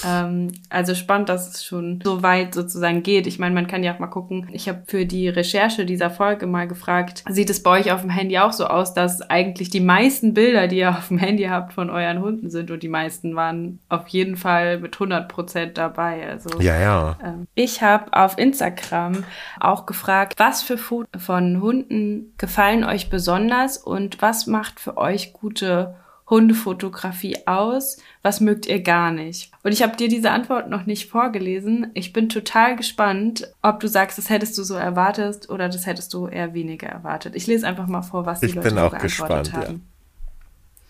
[0.06, 3.26] ähm, also spannend, dass es schon so weit sozusagen geht.
[3.26, 4.48] Ich meine, man kann ja auch mal gucken.
[4.52, 8.10] Ich habe für die Recherche dieser Folge mal gefragt, sieht es bei euch auf dem
[8.10, 11.72] Handy auch so aus, dass eigentlich die meisten Bilder, die ihr auf dem Handy habt,
[11.72, 16.28] von euren Hunden sind und die meisten waren auf jeden Fall mit 100 Prozent dabei.
[16.28, 17.18] Also ja, ja.
[17.22, 19.24] Ähm, ich habe auf Instagram
[19.58, 25.32] auch gefragt, was für Fotos von Hunden gefallen euch besonders und was macht für euch
[25.32, 25.96] gute
[26.30, 27.98] Hundefotografie aus?
[28.22, 29.50] Was mögt ihr gar nicht?
[29.64, 31.90] Und ich habe dir diese Antwort noch nicht vorgelesen.
[31.94, 36.14] Ich bin total gespannt, ob du sagst, das hättest du so erwartet oder das hättest
[36.14, 37.34] du eher weniger erwartet.
[37.34, 39.82] Ich lese einfach mal vor, was die ich Leute bin auch gespannt, haben.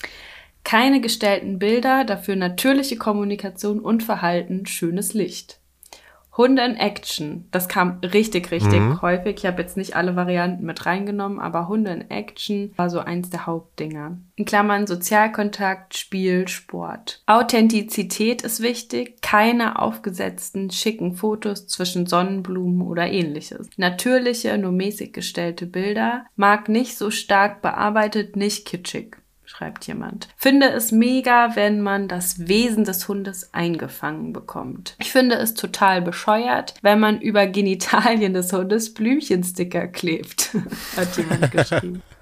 [0.03, 0.09] Ja.
[0.63, 5.60] Keine gestellten Bilder, dafür natürliche Kommunikation und Verhalten, schönes Licht.
[6.41, 9.03] Hunde in Action, das kam richtig, richtig mhm.
[9.03, 9.37] häufig.
[9.37, 13.29] Ich habe jetzt nicht alle Varianten mit reingenommen, aber Hunde in Action war so eins
[13.29, 14.17] der Hauptdinger.
[14.37, 17.23] In Klammern Sozialkontakt, Spiel, Sport.
[17.27, 23.69] Authentizität ist wichtig, keine aufgesetzten, schicken Fotos zwischen Sonnenblumen oder ähnliches.
[23.77, 29.20] Natürliche, nur mäßig gestellte Bilder, mag nicht so stark bearbeitet, nicht kitschig
[29.61, 30.29] schreibt jemand.
[30.37, 34.97] Finde es mega, wenn man das Wesen des Hundes eingefangen bekommt.
[34.99, 40.57] Ich finde es total bescheuert, wenn man über Genitalien des Hundes Blümchensticker klebt,
[40.97, 42.03] hat jemand geschrieben.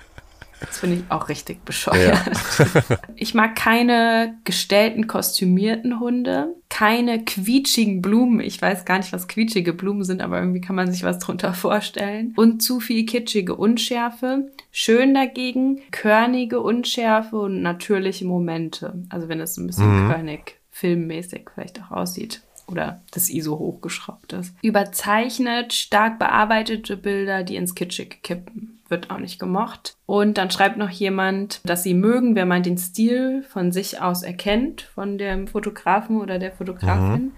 [0.60, 2.18] Das finde ich auch richtig bescheuert.
[2.58, 2.98] Ja.
[3.16, 8.40] ich mag keine gestellten, kostümierten Hunde, keine quietschigen Blumen.
[8.40, 11.54] Ich weiß gar nicht, was quietschige Blumen sind, aber irgendwie kann man sich was drunter
[11.54, 12.32] vorstellen.
[12.36, 14.50] Und zu viel kitschige Unschärfe.
[14.70, 18.94] Schön dagegen körnige Unschärfe und natürliche Momente.
[19.08, 20.10] Also wenn es ein bisschen mhm.
[20.10, 24.54] körnig, filmmäßig vielleicht auch aussieht oder das ISO hochgeschraubt ist.
[24.62, 29.96] Überzeichnet, stark bearbeitete Bilder, die ins Kitschig kippen wird auch nicht gemocht.
[30.06, 34.22] Und dann schreibt noch jemand, dass sie mögen, wenn man den Stil von sich aus
[34.22, 37.24] erkennt, von dem Fotografen oder der Fotografin.
[37.24, 37.32] Mhm.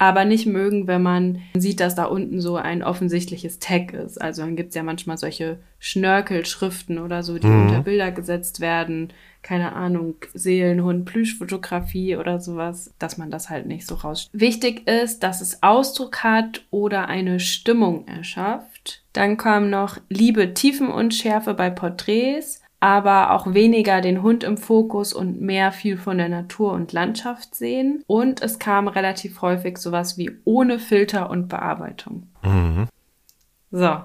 [0.00, 4.20] Aber nicht mögen, wenn man sieht, dass da unten so ein offensichtliches Tag ist.
[4.22, 7.62] Also dann gibt's ja manchmal solche Schnörkelschriften oder so, die mhm.
[7.62, 9.12] unter Bilder gesetzt werden.
[9.42, 14.28] Keine Ahnung, Seelenhund, Plüschfotografie oder sowas, dass man das halt nicht so raus.
[14.32, 18.77] Wichtig ist, dass es Ausdruck hat oder eine Stimmung erschafft
[19.12, 25.40] dann kam noch Liebe, Tiefenunschärfe bei Porträts, aber auch weniger den Hund im Fokus und
[25.40, 28.04] mehr viel von der Natur und Landschaft sehen.
[28.06, 32.28] Und es kam relativ häufig sowas wie ohne Filter und Bearbeitung.
[32.42, 32.86] Mhm.
[33.70, 34.00] So,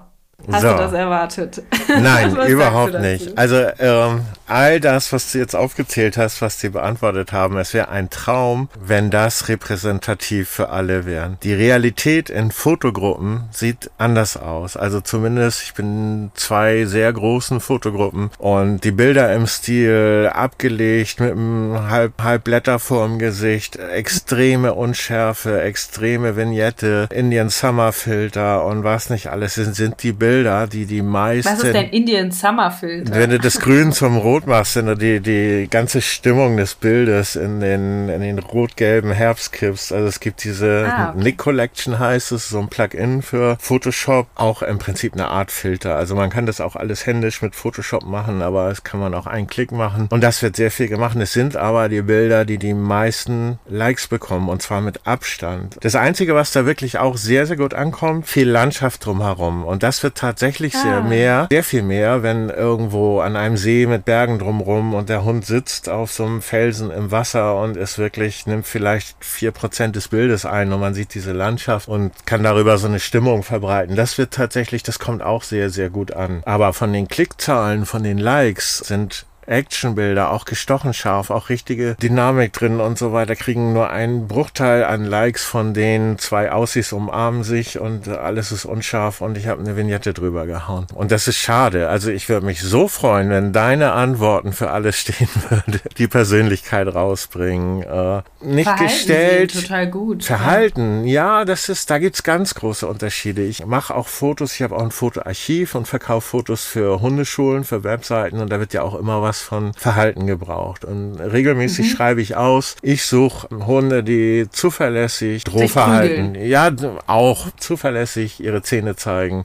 [0.50, 0.68] Hast so.
[0.68, 1.62] du das erwartet?
[1.88, 3.36] Nein, überhaupt nicht.
[3.38, 7.88] Also ähm, all das, was du jetzt aufgezählt hast, was sie beantwortet haben, es wäre
[7.88, 11.38] ein Traum, wenn das repräsentativ für alle wäre.
[11.42, 14.76] Die Realität in Fotogruppen sieht anders aus.
[14.76, 21.20] Also zumindest, ich bin in zwei sehr großen Fotogruppen und die Bilder im Stil abgelegt
[21.20, 28.84] mit einem halb, halb Blätter vorm Gesicht, extreme Unschärfe, extreme Vignette, Indian Summer Filter und
[28.84, 31.52] was nicht alles sind, sind die Bilder Bilder, die die meisten.
[31.52, 33.14] Was ist denn Indian Summer Filter?
[33.14, 37.36] Wenn du das Grün zum Rot machst, wenn du die, die ganze Stimmung des Bildes
[37.36, 39.92] in den, in den rot-gelben Herbst kippst.
[39.92, 41.22] Also es gibt diese ah, okay.
[41.22, 45.94] Nick Collection heißt es, so ein Plugin für Photoshop, auch im Prinzip eine Art Filter.
[45.94, 49.28] Also man kann das auch alles händisch mit Photoshop machen, aber es kann man auch
[49.28, 50.08] einen Klick machen.
[50.10, 51.16] Und das wird sehr viel gemacht.
[51.16, 55.76] Es sind aber die Bilder, die die meisten Likes bekommen und zwar mit Abstand.
[55.80, 59.64] Das Einzige, was da wirklich auch sehr, sehr gut ankommt, viel Landschaft drumherum.
[59.64, 60.82] Und das wird tatsächlich ah.
[60.82, 65.24] sehr mehr, sehr viel mehr, wenn irgendwo an einem See mit Bergen drumrum und der
[65.24, 69.96] Hund sitzt auf so einem Felsen im Wasser und es wirklich nimmt vielleicht vier Prozent
[69.96, 73.96] des Bildes ein und man sieht diese Landschaft und kann darüber so eine Stimmung verbreiten.
[73.96, 76.42] Das wird tatsächlich, das kommt auch sehr, sehr gut an.
[76.44, 82.52] Aber von den Klickzahlen, von den Likes sind Actionbilder, auch gestochen scharf, auch richtige Dynamik
[82.52, 87.44] drin und so weiter, kriegen nur einen Bruchteil an Likes von denen, zwei Aussies umarmen
[87.44, 90.86] sich und alles ist unscharf und ich habe eine Vignette drüber gehauen.
[90.94, 91.88] Und das ist schade.
[91.88, 96.94] Also ich würde mich so freuen, wenn deine Antworten für alles stehen würde, die Persönlichkeit
[96.94, 97.82] rausbringen.
[97.82, 99.54] Äh, nicht Verhalten gestellt.
[99.54, 100.24] Total gut.
[100.24, 101.44] Verhalten, ja.
[101.44, 103.42] das ist, da gibt's ganz große Unterschiede.
[103.42, 107.84] Ich mache auch Fotos, ich habe auch ein Fotoarchiv und verkaufe Fotos für Hundeschulen, für
[107.84, 110.84] Webseiten und da wird ja auch immer was was von Verhalten gebraucht.
[110.84, 111.96] Und regelmäßig mhm.
[111.96, 116.70] schreibe ich aus, ich suche Hunde, die zuverlässig Drohverhalten, ja,
[117.06, 119.44] auch zuverlässig ihre Zähne zeigen,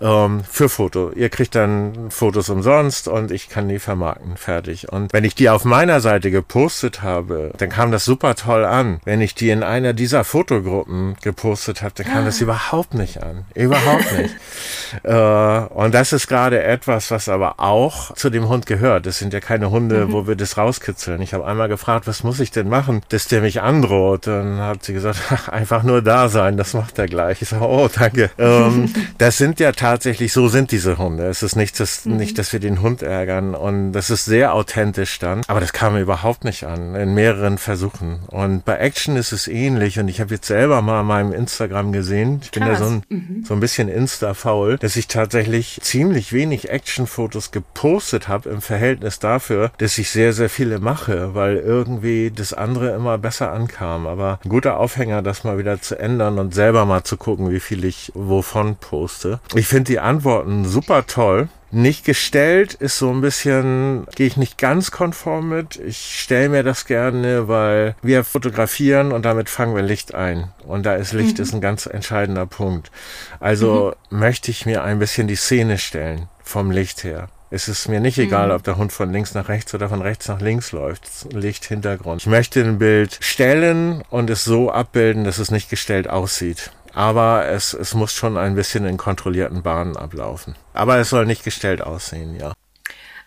[0.00, 1.10] ähm, für Foto.
[1.10, 4.36] Ihr kriegt dann Fotos umsonst und ich kann die vermarkten.
[4.36, 4.92] Fertig.
[4.92, 9.00] Und wenn ich die auf meiner Seite gepostet habe, dann kam das super toll an.
[9.04, 13.44] Wenn ich die in einer dieser Fotogruppen gepostet habe, dann kam das überhaupt nicht an.
[13.54, 14.34] Überhaupt nicht.
[15.02, 19.06] äh, und das ist gerade etwas, was aber auch zu dem Hund gehört.
[19.06, 20.12] Das das sind ja keine Hunde, mhm.
[20.12, 21.22] wo wir das rauskitzeln.
[21.22, 24.26] Ich habe einmal gefragt, was muss ich denn machen, dass der mich androht.
[24.26, 27.40] Dann hat sie gesagt, ach, einfach nur da sein, das macht er gleich.
[27.40, 28.30] Ich sage, oh, danke.
[28.36, 31.28] ähm, das sind ja tatsächlich, so sind diese Hunde.
[31.28, 32.16] Es ist nicht, dass, mhm.
[32.16, 33.54] nicht, dass wir den Hund ärgern.
[33.54, 35.40] Und das ist sehr authentisch dann.
[35.46, 38.18] Aber das kam mir überhaupt nicht an, in mehreren Versuchen.
[38.26, 39.98] Und bei Action ist es ähnlich.
[39.98, 42.80] Und ich habe jetzt selber mal in meinem Instagram gesehen, ich bin Krass.
[42.80, 43.44] da so ein, mhm.
[43.46, 49.18] so ein bisschen Insta-faul, dass ich tatsächlich ziemlich wenig Action-Fotos gepostet habe im Verhältnis Verständnis
[49.18, 54.06] dafür, dass ich sehr, sehr viele mache, weil irgendwie das andere immer besser ankam.
[54.06, 57.60] Aber ein guter Aufhänger, das mal wieder zu ändern und selber mal zu gucken, wie
[57.60, 59.40] viel ich wovon poste.
[59.54, 61.48] Ich finde die Antworten super toll.
[61.72, 65.76] Nicht gestellt ist so ein bisschen, gehe ich nicht ganz konform mit.
[65.76, 70.52] Ich stelle mir das gerne, weil wir fotografieren und damit fangen wir Licht ein.
[70.64, 71.42] Und da ist Licht mhm.
[71.42, 72.92] ist ein ganz entscheidender Punkt.
[73.40, 74.20] Also mhm.
[74.20, 77.28] möchte ich mir ein bisschen die Szene stellen vom Licht her.
[77.48, 78.54] Es ist mir nicht egal, mhm.
[78.54, 81.32] ob der Hund von links nach rechts oder von rechts nach links läuft.
[81.32, 82.22] Licht, Hintergrund.
[82.22, 86.72] Ich möchte ein Bild stellen und es so abbilden, dass es nicht gestellt aussieht.
[86.92, 90.56] Aber es, es muss schon ein bisschen in kontrollierten Bahnen ablaufen.
[90.72, 92.52] Aber es soll nicht gestellt aussehen, ja.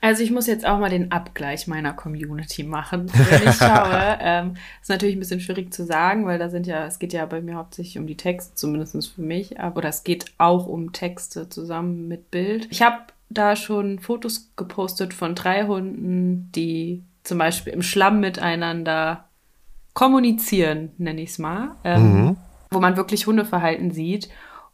[0.02, 3.12] Also ich muss jetzt auch mal den Abgleich meiner Community machen.
[3.14, 6.86] Wenn ich schaue, ähm, ist natürlich ein bisschen schwierig zu sagen, weil da sind ja,
[6.86, 10.26] es geht ja bei mir hauptsächlich um die Texte, zumindest für mich, oder es geht
[10.38, 12.68] auch um Texte zusammen mit Bild.
[12.72, 12.98] Ich habe
[13.30, 19.26] da schon Fotos gepostet von drei Hunden, die zum Beispiel im Schlamm miteinander
[19.94, 22.38] kommunizieren, nenne ich es mal, ähm, mhm.
[22.72, 24.30] wo man wirklich Hundeverhalten sieht.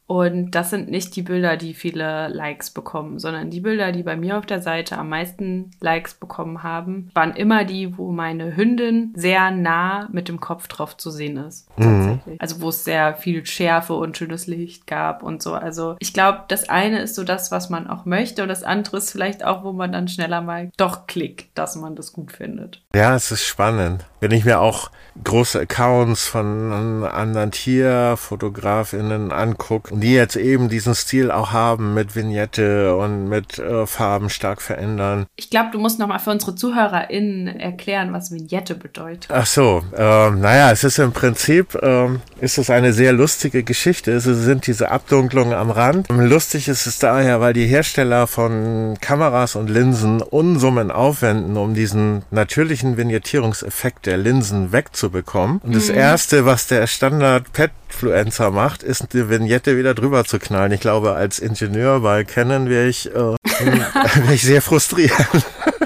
[0.08, 4.16] Und das sind nicht die Bilder, die viele Likes bekommen, sondern die Bilder, die bei
[4.16, 9.14] mir auf der Seite am meisten Likes bekommen haben, waren immer die, wo meine Hündin
[9.16, 11.68] sehr nah mit dem Kopf drauf zu sehen ist.
[11.80, 12.22] Mhm.
[12.38, 15.53] Also wo es sehr viel Schärfe und schönes Licht gab und so.
[15.53, 18.97] Also ich glaube, das eine ist so das, was man auch möchte und das andere
[18.97, 22.84] ist vielleicht auch, wo man dann schneller mal doch klickt, dass man das gut findet.
[22.93, 24.06] Ja, es ist spannend.
[24.20, 24.91] Wenn ich mir auch
[25.24, 32.95] große Accounts von anderen Tierfotografinnen angucke, die jetzt eben diesen Stil auch haben mit Vignette
[32.95, 35.25] und mit äh, Farben stark verändern.
[35.35, 39.27] Ich glaube, du musst nochmal für unsere ZuhörerInnen erklären, was Vignette bedeutet.
[39.29, 44.11] Ach so, ähm, naja, es ist im Prinzip, ähm, ist es eine sehr lustige Geschichte.
[44.11, 46.07] Es sind diese Abdunklungen am Rand.
[46.09, 52.23] Lustig ist es daher, weil die Hersteller von Kameras und Linsen Unsummen aufwenden, um diesen
[52.31, 55.59] natürlichen Vignettierungseffekt der Linsen wegzubekommen.
[55.63, 55.95] Und das mhm.
[55.95, 60.71] erste, was der Standard Petfluencer macht, ist eine Vignette wieder drüber zu knallen.
[60.71, 65.11] Ich glaube, als Ingenieur bei Canon wäre ich, äh, wär ich sehr frustriert.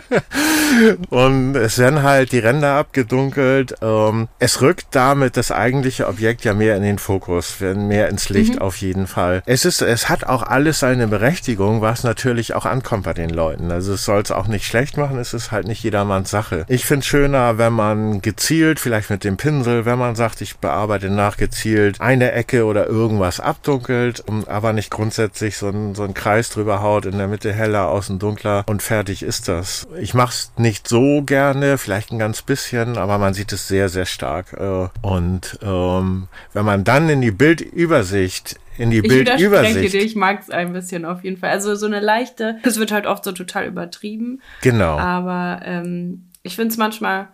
[1.10, 3.76] und es werden halt die Ränder abgedunkelt.
[3.82, 8.56] Ähm, es rückt damit das eigentliche Objekt ja mehr in den Fokus, mehr ins Licht
[8.56, 8.62] mhm.
[8.62, 9.42] auf jeden Fall.
[9.46, 13.72] Es ist, es hat auch alles seine Berechtigung, was natürlich auch ankommt bei den Leuten.
[13.72, 16.66] Also es soll es auch nicht schlecht machen, es ist halt nicht jedermanns Sache.
[16.68, 20.58] Ich finde es schöner, wenn man gezielt, vielleicht mit dem Pinsel, wenn man sagt, ich
[20.58, 26.50] bearbeite nachgezielt eine Ecke oder irgendwas abdunkelt, aber nicht grundsätzlich so ein, so ein Kreis
[26.50, 29.88] drüber haut, in der Mitte heller, außen dunkler und fertig ist das.
[30.02, 33.90] Ich mache es nicht so gerne, vielleicht ein ganz bisschen, aber man sieht es sehr,
[33.90, 34.54] sehr stark.
[34.54, 39.94] Äh, und ähm, wenn man dann in die Bildübersicht in die ich Bildübersicht.
[39.94, 41.50] Ich mag es ein bisschen auf jeden Fall.
[41.50, 44.42] Also so eine leichte, es wird halt oft so total übertrieben.
[44.62, 44.98] Genau.
[44.98, 47.28] Aber ähm, ich finde es manchmal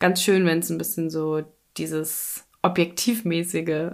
[0.00, 1.42] ganz schön, wenn es ein bisschen so
[1.76, 3.92] dieses objektivmäßige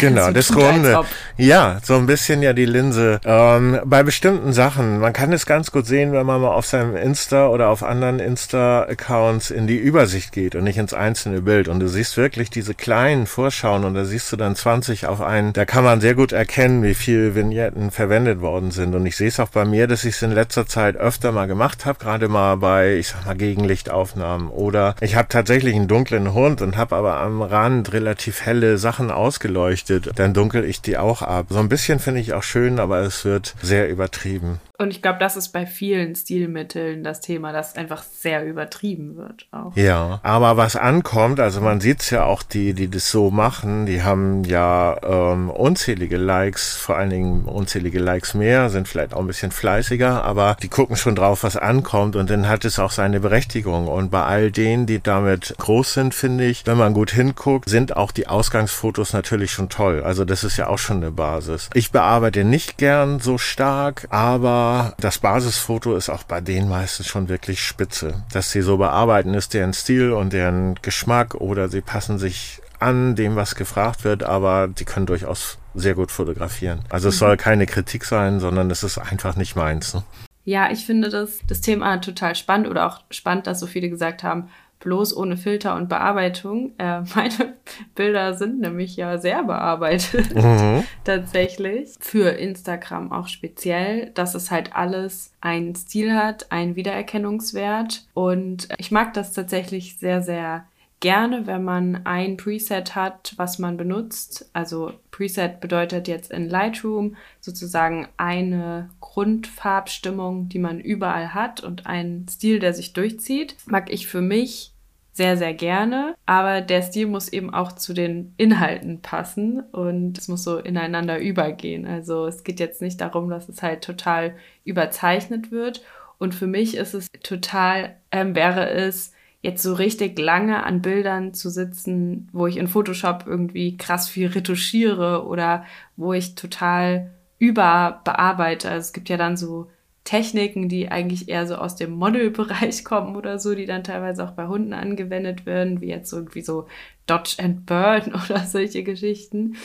[0.00, 1.04] Genau, das Runde.
[1.36, 3.20] Ja, so ein bisschen ja die Linse.
[3.24, 6.96] Ähm, bei bestimmten Sachen, man kann es ganz gut sehen, wenn man mal auf seinem
[6.96, 11.68] Insta oder auf anderen Insta-Accounts in die Übersicht geht und nicht ins einzelne Bild.
[11.68, 15.52] Und du siehst wirklich diese kleinen Vorschauen und da siehst du dann 20 auf einen.
[15.52, 18.94] Da kann man sehr gut erkennen, wie viele Vignetten verwendet worden sind.
[18.94, 21.46] Und ich sehe es auch bei mir, dass ich es in letzter Zeit öfter mal
[21.46, 24.48] gemacht habe, gerade mal bei, ich sag mal, Gegenlichtaufnahmen.
[24.48, 29.10] Oder ich habe tatsächlich einen dunklen Hund und habe aber am Rand relativ helle Sachen
[29.10, 31.46] ausgeleuchtet leuchtet, dann dunkel ich die auch ab.
[31.50, 34.60] So ein bisschen finde ich auch schön, aber es wird sehr übertrieben.
[34.82, 39.46] Und ich glaube, das ist bei vielen Stilmitteln das Thema, dass einfach sehr übertrieben wird.
[39.52, 39.76] Auch.
[39.76, 43.86] Ja, aber was ankommt, also man sieht es ja auch, die, die das so machen,
[43.86, 49.20] die haben ja ähm, unzählige Likes, vor allen Dingen unzählige Likes mehr, sind vielleicht auch
[49.20, 52.90] ein bisschen fleißiger, aber die gucken schon drauf, was ankommt und dann hat es auch
[52.90, 53.86] seine Berechtigung.
[53.86, 57.96] Und bei all denen, die damit groß sind, finde ich, wenn man gut hinguckt, sind
[57.96, 60.02] auch die Ausgangsfotos natürlich schon toll.
[60.02, 61.70] Also das ist ja auch schon eine Basis.
[61.74, 67.28] Ich bearbeite nicht gern so stark, aber das Basisfoto ist auch bei denen meistens schon
[67.28, 68.24] wirklich spitze.
[68.32, 73.14] Dass sie so bearbeiten, ist deren Stil und deren Geschmack oder sie passen sich an
[73.14, 76.80] dem, was gefragt wird, aber die können durchaus sehr gut fotografieren.
[76.88, 77.18] Also es mhm.
[77.18, 79.94] soll keine Kritik sein, sondern es ist einfach nicht meins.
[79.94, 80.02] Ne?
[80.44, 84.24] Ja, ich finde das, das Thema total spannend oder auch spannend, dass so viele gesagt
[84.24, 84.48] haben,
[84.82, 86.72] bloß ohne Filter und Bearbeitung.
[86.78, 87.54] Äh, meine
[87.94, 90.84] Bilder sind nämlich ja sehr bearbeitet, mhm.
[91.04, 91.90] tatsächlich.
[92.00, 98.06] Für Instagram auch speziell, dass es halt alles einen Stil hat, einen Wiedererkennungswert.
[98.14, 100.64] Und ich mag das tatsächlich sehr, sehr
[101.02, 104.48] gerne, wenn man ein Preset hat, was man benutzt.
[104.52, 112.28] Also Preset bedeutet jetzt in Lightroom sozusagen eine Grundfarbstimmung, die man überall hat und einen
[112.28, 113.56] Stil, der sich durchzieht.
[113.66, 114.71] Mag ich für mich
[115.12, 116.14] sehr, sehr gerne.
[116.26, 121.20] Aber der Stil muss eben auch zu den Inhalten passen und es muss so ineinander
[121.20, 121.86] übergehen.
[121.86, 124.34] Also es geht jetzt nicht darum, dass es halt total
[124.64, 125.82] überzeichnet wird.
[126.18, 131.34] Und für mich ist es total, ähm, wäre es jetzt so richtig lange an Bildern
[131.34, 135.64] zu sitzen, wo ich in Photoshop irgendwie krass viel retuschiere oder
[135.96, 138.70] wo ich total überbearbeite.
[138.70, 139.68] Also es gibt ja dann so
[140.04, 144.32] Techniken, die eigentlich eher so aus dem Modelbereich kommen oder so, die dann teilweise auch
[144.32, 146.66] bei Hunden angewendet werden, wie jetzt irgendwie so
[147.06, 149.56] Dodge and Burn oder solche Geschichten.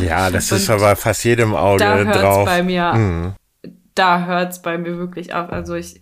[0.00, 2.44] Ja, das ist aber fast jedem Auge da hört's drauf.
[2.44, 3.34] Bei mir, mhm.
[3.94, 5.52] Da hört es bei mir wirklich auf.
[5.52, 6.00] Also ich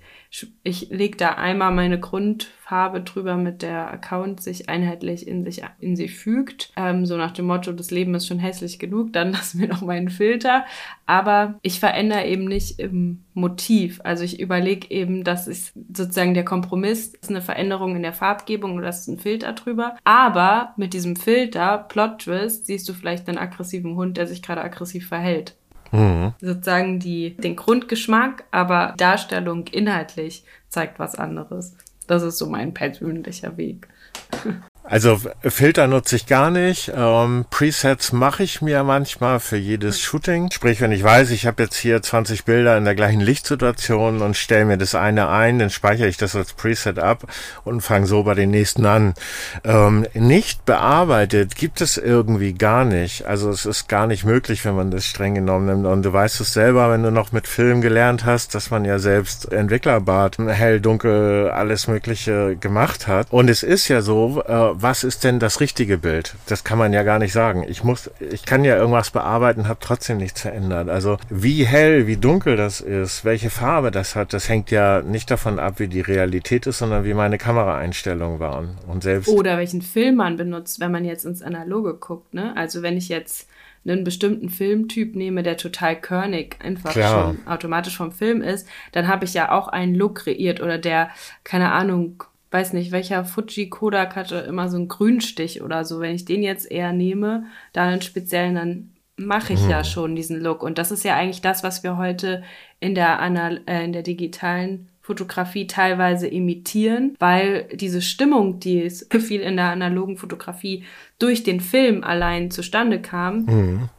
[0.63, 5.95] ich lege da einmal meine Grundfarbe drüber, mit der Account sich einheitlich in sich in
[5.95, 6.73] sie fügt.
[6.75, 9.83] Ähm, so nach dem Motto, das Leben ist schon hässlich genug, dann lassen wir noch
[9.83, 10.65] meinen Filter.
[11.05, 14.01] Aber ich verändere eben nicht im Motiv.
[14.05, 18.77] Also ich überlege eben, dass ich sozusagen der Kompromiss ist eine Veränderung in der Farbgebung
[18.77, 19.97] oder ist ein Filter drüber.
[20.05, 24.63] Aber mit diesem Filter, Plot Twist, siehst du vielleicht einen aggressiven Hund, der sich gerade
[24.63, 25.57] aggressiv verhält.
[25.93, 26.33] Mhm.
[26.41, 31.77] Sozusagen die, den Grundgeschmack, aber Darstellung inhaltlich zeigt was anderes.
[32.07, 33.89] Das ist so mein persönlicher Weg.
[34.85, 36.93] Also Filter nutze ich gar nicht.
[36.95, 40.51] Ähm, Presets mache ich mir manchmal für jedes Shooting.
[40.51, 44.37] Sprich, wenn ich weiß, ich habe jetzt hier 20 Bilder in der gleichen Lichtsituation und
[44.37, 47.27] stelle mir das eine ein, dann speichere ich das als Preset ab
[47.65, 49.15] und fange so bei den nächsten an.
[49.63, 53.25] Ähm, nicht bearbeitet gibt es irgendwie gar nicht.
[53.25, 55.87] Also es ist gar nicht möglich, wenn man das streng genommen nimmt.
[55.87, 58.99] Und du weißt es selber, wenn du noch mit Film gelernt hast, dass man ja
[58.99, 63.29] selbst Entwicklerbart, hell, dunkel, alles Mögliche gemacht hat.
[63.31, 66.35] Und es ist ja so, äh, was ist denn das richtige Bild?
[66.47, 67.65] Das kann man ja gar nicht sagen.
[67.69, 70.89] Ich muss, ich kann ja irgendwas bearbeiten, habe trotzdem nichts verändert.
[70.89, 75.31] Also wie hell, wie dunkel das ist, welche Farbe das hat, das hängt ja nicht
[75.31, 78.79] davon ab, wie die Realität ist, sondern wie meine Kameraeinstellungen waren.
[78.87, 82.35] Und selbst oder welchen Film man benutzt, wenn man jetzt ins Analoge guckt.
[82.35, 82.57] Ne?
[82.57, 83.49] Also wenn ich jetzt
[83.85, 87.35] einen bestimmten Filmtyp nehme, der total körnig einfach Klar.
[87.35, 91.11] schon automatisch vom Film ist, dann habe ich ja auch einen Look kreiert oder der,
[91.43, 92.23] keine Ahnung,
[92.53, 96.01] weiß nicht, welcher Fuji Kodak hatte immer so einen Grünstich oder so.
[96.01, 99.71] Wenn ich den jetzt eher nehme, da einen speziellen, dann mache ich mhm.
[99.71, 100.63] ja schon diesen Look.
[100.63, 102.43] Und das ist ja eigentlich das, was wir heute
[102.81, 109.09] in der, Anal äh, in der digitalen Fotografie teilweise imitieren, weil diese Stimmung, die es
[109.21, 110.85] viel in der analogen Fotografie
[111.19, 113.91] durch den Film allein zustande kam, mhm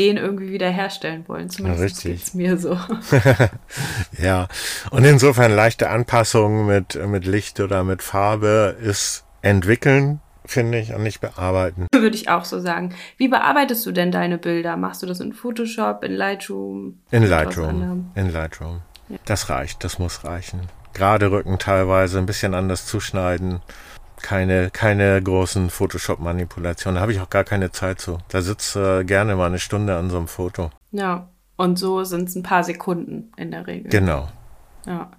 [0.00, 1.50] den irgendwie wieder herstellen wollen.
[1.50, 2.78] Zumindest ja, geht's mir so.
[4.18, 4.48] ja,
[4.90, 11.02] und insofern leichte Anpassungen mit, mit Licht oder mit Farbe ist entwickeln, finde ich, und
[11.02, 11.86] nicht bearbeiten.
[11.92, 12.94] Würde ich auch so sagen.
[13.18, 14.78] Wie bearbeitest du denn deine Bilder?
[14.78, 16.98] Machst du das in Photoshop, in Lightroom?
[17.10, 18.10] In Lightroom.
[18.14, 18.80] In Lightroom.
[19.10, 19.18] Ja.
[19.26, 20.60] Das reicht, das muss reichen.
[20.94, 23.60] Gerade Rücken teilweise ein bisschen anders zuschneiden
[24.22, 26.96] keine, keine großen Photoshop-Manipulationen.
[26.96, 28.18] Da habe ich auch gar keine Zeit zu.
[28.28, 30.70] Da sitze äh, gerne mal eine Stunde an so einem Foto.
[30.92, 33.90] Ja, und so sind es ein paar Sekunden in der Regel.
[33.90, 34.28] Genau.
[34.86, 35.10] Ja.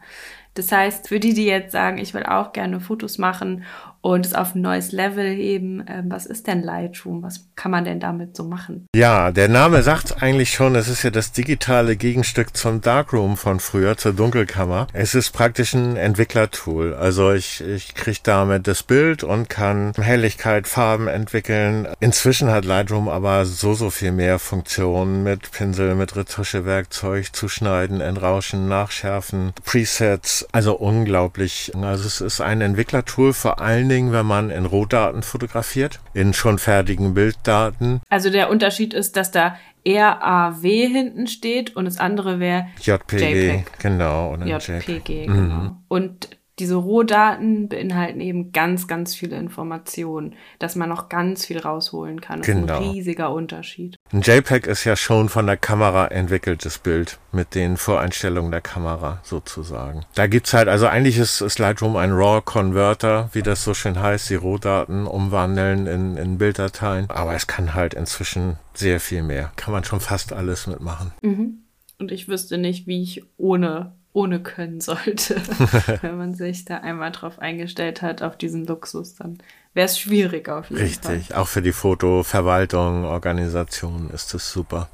[0.53, 3.63] Das heißt, für die, die jetzt sagen, ich will auch gerne Fotos machen
[4.01, 5.83] und es auf ein neues Level heben.
[5.87, 7.21] Ähm, was ist denn Lightroom?
[7.23, 8.87] Was kann man denn damit so machen?
[8.95, 13.59] Ja, der Name sagt eigentlich schon, es ist ja das digitale Gegenstück zum Darkroom von
[13.59, 14.87] früher, zur Dunkelkammer.
[14.93, 16.95] Es ist praktisch ein Entwicklertool.
[16.95, 21.87] Also ich, ich kriege damit das Bild und kann Helligkeit, Farben entwickeln.
[21.99, 28.67] Inzwischen hat Lightroom aber so, so viel mehr Funktionen mit Pinsel, mit Retuschewerkzeug, Zuschneiden, Entrauschen,
[28.67, 30.47] Nachschärfen, Presets.
[30.51, 31.71] Also unglaublich.
[31.79, 36.57] Also es ist ein Entwicklertool vor allen Dingen, wenn man in Rohdaten fotografiert, in schon
[36.57, 38.01] fertigen Bilddaten.
[38.09, 43.79] Also der Unterschied ist, dass da RAW hinten steht und das andere wäre JPG, JPEG.
[43.79, 44.33] genau.
[44.33, 45.33] Oder JPG, genau.
[45.35, 45.77] Mhm.
[45.87, 46.29] Und
[46.61, 52.39] diese Rohdaten beinhalten eben ganz, ganz viele Informationen, dass man noch ganz viel rausholen kann.
[52.39, 52.65] Das genau.
[52.65, 53.95] ist ein riesiger Unterschied.
[54.11, 59.21] Ein JPEG ist ja schon von der Kamera entwickeltes Bild mit den Voreinstellungen der Kamera
[59.23, 60.05] sozusagen.
[60.13, 64.29] Da gibt's halt, also eigentlich ist, ist Lightroom ein RAW-Converter, wie das so schön heißt,
[64.29, 67.09] die Rohdaten umwandeln in, in Bilddateien.
[67.09, 69.51] Aber es kann halt inzwischen sehr viel mehr.
[69.55, 71.11] Kann man schon fast alles mitmachen.
[71.23, 71.63] Mhm.
[71.97, 75.35] Und ich wüsste nicht, wie ich ohne ohne können sollte.
[76.01, 79.37] Wenn man sich da einmal drauf eingestellt hat, auf diesen Luxus, dann
[79.73, 81.01] wäre es schwierig auf jeden Richtig.
[81.01, 81.15] Fall.
[81.15, 84.89] Richtig, auch für die Fotoverwaltung, Organisation ist es super.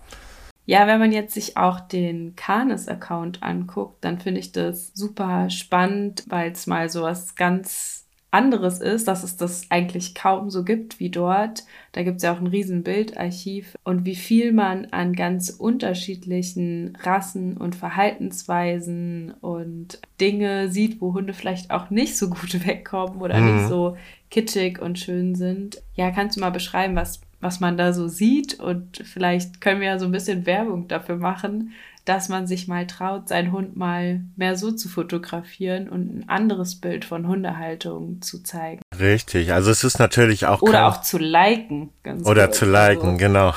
[0.66, 6.26] Ja, wenn man jetzt sich auch den Canis-Account anguckt, dann finde ich das super spannend,
[6.28, 11.00] weil es mal so was ganz anderes ist, dass es das eigentlich kaum so gibt
[11.00, 11.64] wie dort.
[11.94, 16.98] Da gibt es ja auch ein riesen Bildarchiv und wie viel man an ganz unterschiedlichen
[17.02, 23.40] Rassen und Verhaltensweisen und Dinge sieht, wo Hunde vielleicht auch nicht so gut wegkommen oder
[23.40, 23.56] mhm.
[23.56, 23.96] nicht so
[24.30, 25.82] kitschig und schön sind.
[25.96, 29.88] Ja, kannst du mal beschreiben, was, was man da so sieht und vielleicht können wir
[29.88, 31.72] ja so ein bisschen Werbung dafür machen,
[32.08, 36.76] dass man sich mal traut, seinen Hund mal mehr so zu fotografieren und ein anderes
[36.76, 38.82] Bild von Hundehaltung zu zeigen.
[38.98, 40.62] Richtig, also es ist natürlich auch.
[40.62, 41.90] Oder auch zu liken.
[42.04, 42.56] Ganz oder gut.
[42.56, 43.54] zu liken, also, genau.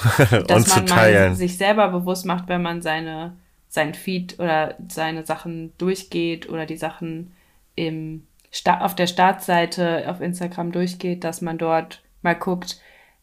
[0.57, 1.37] und zu teilen.
[1.37, 3.35] sich selber bewusst macht, wenn man seine,
[3.69, 7.33] sein Feed oder seine Sachen durchgeht oder die Sachen
[7.77, 8.27] im,
[8.67, 12.81] auf der Startseite auf Instagram durchgeht, dass man dort mal guckt,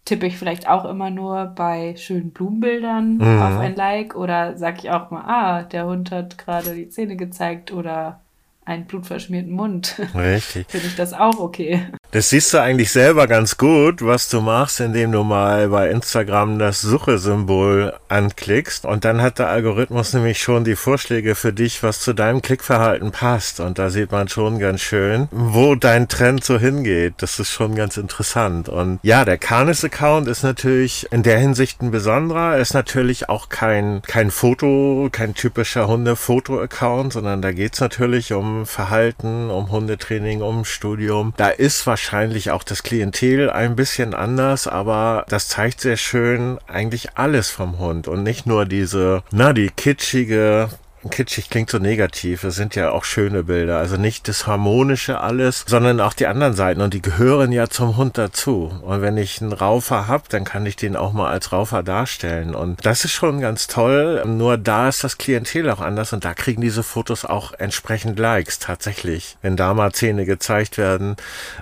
[0.07, 3.41] tippe ich vielleicht auch immer nur bei schönen Blumenbildern mhm.
[3.41, 7.17] auf ein Like oder sage ich auch mal, ah, der Hund hat gerade die Zähne
[7.17, 8.21] gezeigt oder
[8.63, 9.99] einen blutverschmierten Mund.
[10.15, 10.67] Richtig.
[10.69, 11.87] Finde ich das auch okay.
[12.17, 16.57] Das siehst du eigentlich selber ganz gut, was du machst, indem du mal bei Instagram
[16.57, 21.99] das Suche-Symbol anklickst und dann hat der Algorithmus nämlich schon die Vorschläge für dich, was
[21.99, 26.57] zu deinem Klickverhalten passt und da sieht man schon ganz schön, wo dein Trend so
[26.57, 27.13] hingeht.
[27.19, 31.91] Das ist schon ganz interessant und ja, der Canis-Account ist natürlich in der Hinsicht ein
[31.91, 38.65] besonderer, ist natürlich auch kein, kein Foto, kein typischer Hunde-Foto-Account, sondern da geht's natürlich um
[38.65, 41.35] Verhalten, um Hundetraining, um Studium.
[41.37, 42.06] Da ist wahrscheinlich
[42.51, 48.07] auch das Klientel ein bisschen anders, aber das zeigt sehr schön eigentlich alles vom Hund
[48.07, 50.69] und nicht nur diese, na, die kitschige
[51.09, 52.43] kitschig klingt so negativ.
[52.43, 53.77] Es sind ja auch schöne Bilder.
[53.77, 56.81] Also nicht das Harmonische alles, sondern auch die anderen Seiten.
[56.81, 58.71] Und die gehören ja zum Hund dazu.
[58.81, 62.55] Und wenn ich einen Raufer hab, dann kann ich den auch mal als Raufer darstellen.
[62.55, 64.23] Und das ist schon ganz toll.
[64.25, 68.59] Nur da ist das Klientel auch anders und da kriegen diese Fotos auch entsprechend Likes
[68.59, 69.37] tatsächlich.
[69.41, 71.15] Wenn da mal Zähne gezeigt werden,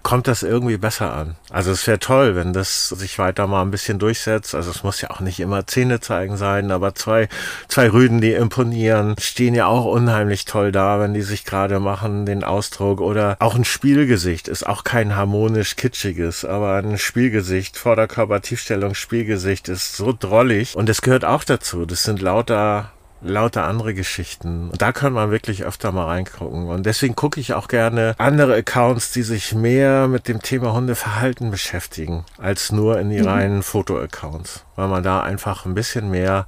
[0.04, 1.36] kommt das irgendwie besser an.
[1.50, 4.56] Also es wäre toll, wenn das sich weiter mal ein bisschen durchsetzt.
[4.56, 7.30] Also es muss ja auch nicht immer Zähne zeigen sein, aber zwei,
[7.68, 12.26] zwei Rüden, die imponieren, stehen ja auch unheimlich toll da, wenn die sich gerade machen,
[12.26, 13.02] den Ausdruck.
[13.02, 19.68] Oder auch ein Spielgesicht ist auch kein harmonisch kitschiges, aber ein Spielgesicht, Vorderkörper, Tiefstellung, Spielgesicht
[19.68, 20.74] ist so drollig.
[20.78, 21.86] Und es gehört auch dazu.
[21.86, 24.70] Das sind lauter lauter andere Geschichten.
[24.70, 26.68] Und da kann man wirklich öfter mal reingucken.
[26.68, 31.52] Und deswegen gucke ich auch gerne andere Accounts, die sich mehr mit dem Thema Hundeverhalten
[31.52, 33.28] beschäftigen, als nur in die mhm.
[33.28, 34.66] reinen Foto-Accounts.
[34.76, 36.48] Weil man da einfach ein bisschen mehr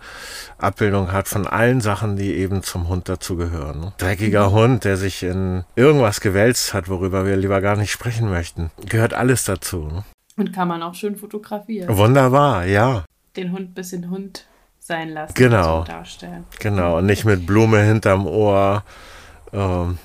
[0.58, 3.80] Abbildung hat von allen Sachen, die eben zum Hund dazugehören.
[3.80, 3.94] Ne?
[3.98, 4.54] Dreckiger mhm.
[4.54, 8.72] Hund, der sich in irgendwas gewälzt hat, worüber wir lieber gar nicht sprechen möchten.
[8.86, 9.86] Gehört alles dazu.
[9.86, 10.04] Ne?
[10.38, 11.96] Und kann man auch schön fotografieren.
[11.98, 13.06] Wunderbar, ja.
[13.36, 14.47] Den Hund bisschen Hund
[14.88, 15.34] sein lassen.
[15.36, 15.84] Genau.
[16.60, 18.84] Genau, und nicht mit Blume hinterm Ohr.
[19.54, 19.98] Ähm.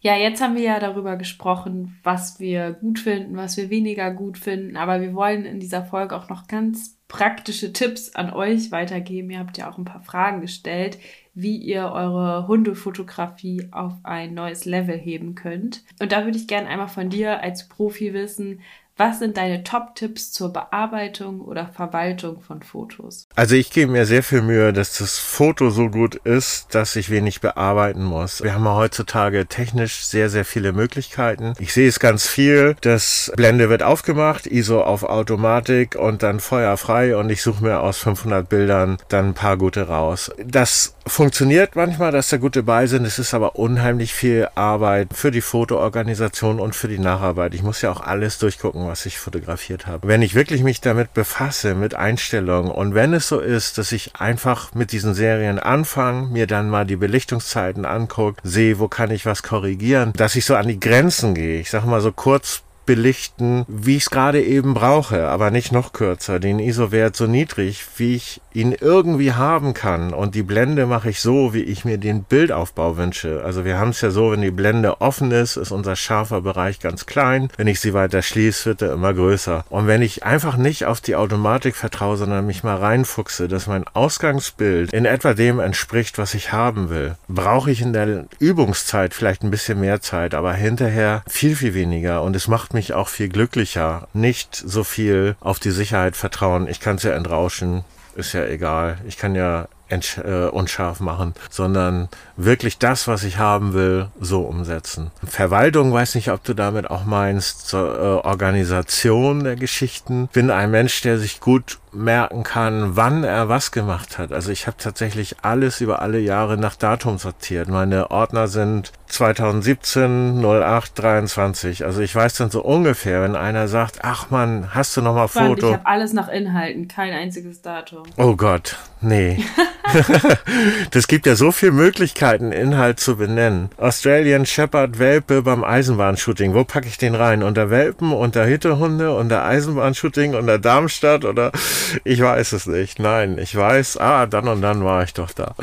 [0.00, 4.36] Ja, jetzt haben wir ja darüber gesprochen, was wir gut finden, was wir weniger gut
[4.36, 4.76] finden.
[4.76, 9.30] Aber wir wollen in dieser Folge auch noch ganz praktische Tipps an euch weitergeben.
[9.30, 10.98] Ihr habt ja auch ein paar Fragen gestellt,
[11.34, 15.84] wie ihr eure Hundefotografie auf ein neues Level heben könnt.
[16.00, 18.60] Und da würde ich gerne einmal von dir als Profi wissen,
[18.98, 23.28] was sind deine Top-Tipps zur Bearbeitung oder Verwaltung von Fotos?
[23.36, 27.08] Also ich gebe mir sehr viel Mühe, dass das Foto so gut ist, dass ich
[27.08, 28.42] wenig bearbeiten muss.
[28.42, 31.54] Wir haben heutzutage technisch sehr, sehr viele Möglichkeiten.
[31.60, 32.74] Ich sehe es ganz viel.
[32.80, 37.98] Das Blende wird aufgemacht, ISO auf Automatik und dann feuerfrei und ich suche mir aus
[37.98, 40.32] 500 Bildern dann ein paar gute raus.
[40.44, 43.04] Das funktioniert manchmal, dass da gute bei sind.
[43.04, 47.54] Es ist aber unheimlich viel Arbeit für die Fotoorganisation und für die Nacharbeit.
[47.54, 50.08] Ich muss ja auch alles durchgucken, was ich fotografiert habe.
[50.08, 54.16] Wenn ich wirklich mich damit befasse, mit Einstellungen und wenn es so ist, dass ich
[54.16, 59.26] einfach mit diesen Serien anfange, mir dann mal die Belichtungszeiten angucke, sehe, wo kann ich
[59.26, 61.60] was korrigieren, dass ich so an die Grenzen gehe.
[61.60, 65.92] Ich sage mal so kurz belichten, wie ich es gerade eben brauche, aber nicht noch
[65.92, 66.40] kürzer.
[66.40, 70.14] Den ISO-Wert so niedrig, wie ich ihn irgendwie haben kann.
[70.14, 73.42] Und die Blende mache ich so, wie ich mir den Bildaufbau wünsche.
[73.44, 76.80] Also wir haben es ja so, wenn die Blende offen ist, ist unser scharfer Bereich
[76.80, 77.50] ganz klein.
[77.58, 79.66] Wenn ich sie weiter schließe, wird er immer größer.
[79.68, 83.84] Und wenn ich einfach nicht auf die Automatik vertraue, sondern mich mal reinfuchse, dass mein
[83.86, 89.42] Ausgangsbild in etwa dem entspricht, was ich haben will, brauche ich in der Übungszeit vielleicht
[89.42, 92.22] ein bisschen mehr Zeit, aber hinterher viel, viel weniger.
[92.22, 94.08] Und es macht mir mich auch viel glücklicher.
[94.12, 96.68] Nicht so viel auf die Sicherheit vertrauen.
[96.68, 97.84] Ich kann es ja entrauschen.
[98.14, 98.98] Ist ja egal.
[99.06, 102.08] Ich kann ja äh, unscharf machen, sondern
[102.38, 105.10] wirklich das, was ich haben will, so umsetzen.
[105.24, 110.28] Verwaltung, weiß nicht, ob du damit auch meinst, zur äh, Organisation der Geschichten.
[110.32, 114.32] Bin ein Mensch, der sich gut merken kann, wann er was gemacht hat.
[114.32, 117.68] Also ich habe tatsächlich alles über alle Jahre nach Datum sortiert.
[117.68, 121.84] Meine Ordner sind 2017 08 23.
[121.84, 125.28] Also ich weiß dann so ungefähr, wenn einer sagt, ach man, hast du noch mal
[125.28, 125.68] Foto?
[125.68, 128.04] Ich habe alles nach Inhalten, kein einziges Datum.
[128.16, 129.44] Oh Gott, nee.
[130.90, 133.70] das gibt ja so viele Möglichkeiten, Inhalt zu benennen.
[133.76, 136.54] Australian Shepherd Welpe beim Eisenbahnshooting.
[136.54, 137.42] Wo packe ich den rein?
[137.42, 141.52] Unter Welpen, unter Hittehunde, unter Eisenbahnshooting, unter Darmstadt oder
[142.04, 142.98] ich weiß es nicht.
[142.98, 145.54] Nein, ich weiß, ah, dann und dann war ich doch da.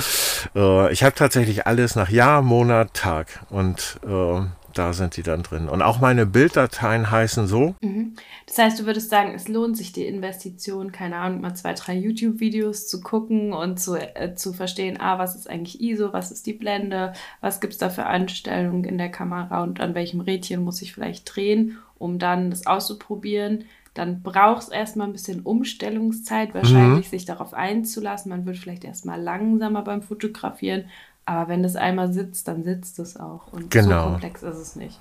[0.55, 4.41] Äh, ich habe tatsächlich alles nach Jahr, Monat, Tag und äh,
[4.77, 5.67] da sind die dann drin.
[5.67, 7.75] Und auch meine Bilddateien heißen so.
[7.81, 8.13] Mhm.
[8.45, 11.95] Das heißt, du würdest sagen, es lohnt sich die Investition, keine Ahnung, mal zwei, drei
[11.95, 16.45] YouTube-Videos zu gucken und zu, äh, zu verstehen, ah, was ist eigentlich ISO, was ist
[16.45, 20.63] die Blende, was gibt es da für Einstellungen in der Kamera und an welchem Rädchen
[20.63, 23.65] muss ich vielleicht drehen, um dann das auszuprobieren
[23.95, 27.09] dann braucht es erstmal ein bisschen Umstellungszeit, wahrscheinlich mhm.
[27.09, 28.29] sich darauf einzulassen.
[28.29, 30.89] Man wird vielleicht erstmal langsamer beim Fotografieren,
[31.25, 33.51] Aber wenn das einmal sitzt, dann sitzt es auch.
[33.51, 34.03] Und genau.
[34.03, 34.99] so komplex ist es nicht.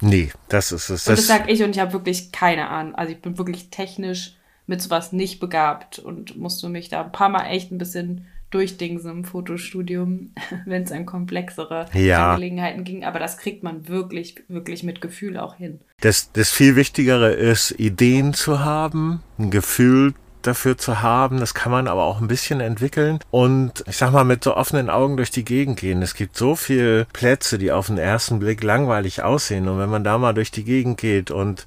[0.00, 1.04] Nee, das ist es.
[1.04, 2.94] Das, das sag ich und ich habe wirklich keine Ahnung.
[2.94, 4.36] Also ich bin wirklich technisch
[4.66, 9.10] mit sowas nicht begabt und musste mich da ein paar Mal echt ein bisschen durchdingsen
[9.10, 10.32] im Fotostudium,
[10.64, 12.30] wenn es an komplexere ja.
[12.30, 13.04] Angelegenheiten ging.
[13.04, 15.80] Aber das kriegt man wirklich, wirklich mit Gefühl auch hin.
[16.00, 20.14] Das, das viel Wichtigere ist, Ideen zu haben, ein Gefühl
[20.46, 21.40] dafür zu haben.
[21.40, 24.90] Das kann man aber auch ein bisschen entwickeln und ich sag mal mit so offenen
[24.90, 26.02] Augen durch die Gegend gehen.
[26.02, 30.04] Es gibt so viele Plätze, die auf den ersten Blick langweilig aussehen und wenn man
[30.04, 31.66] da mal durch die Gegend geht und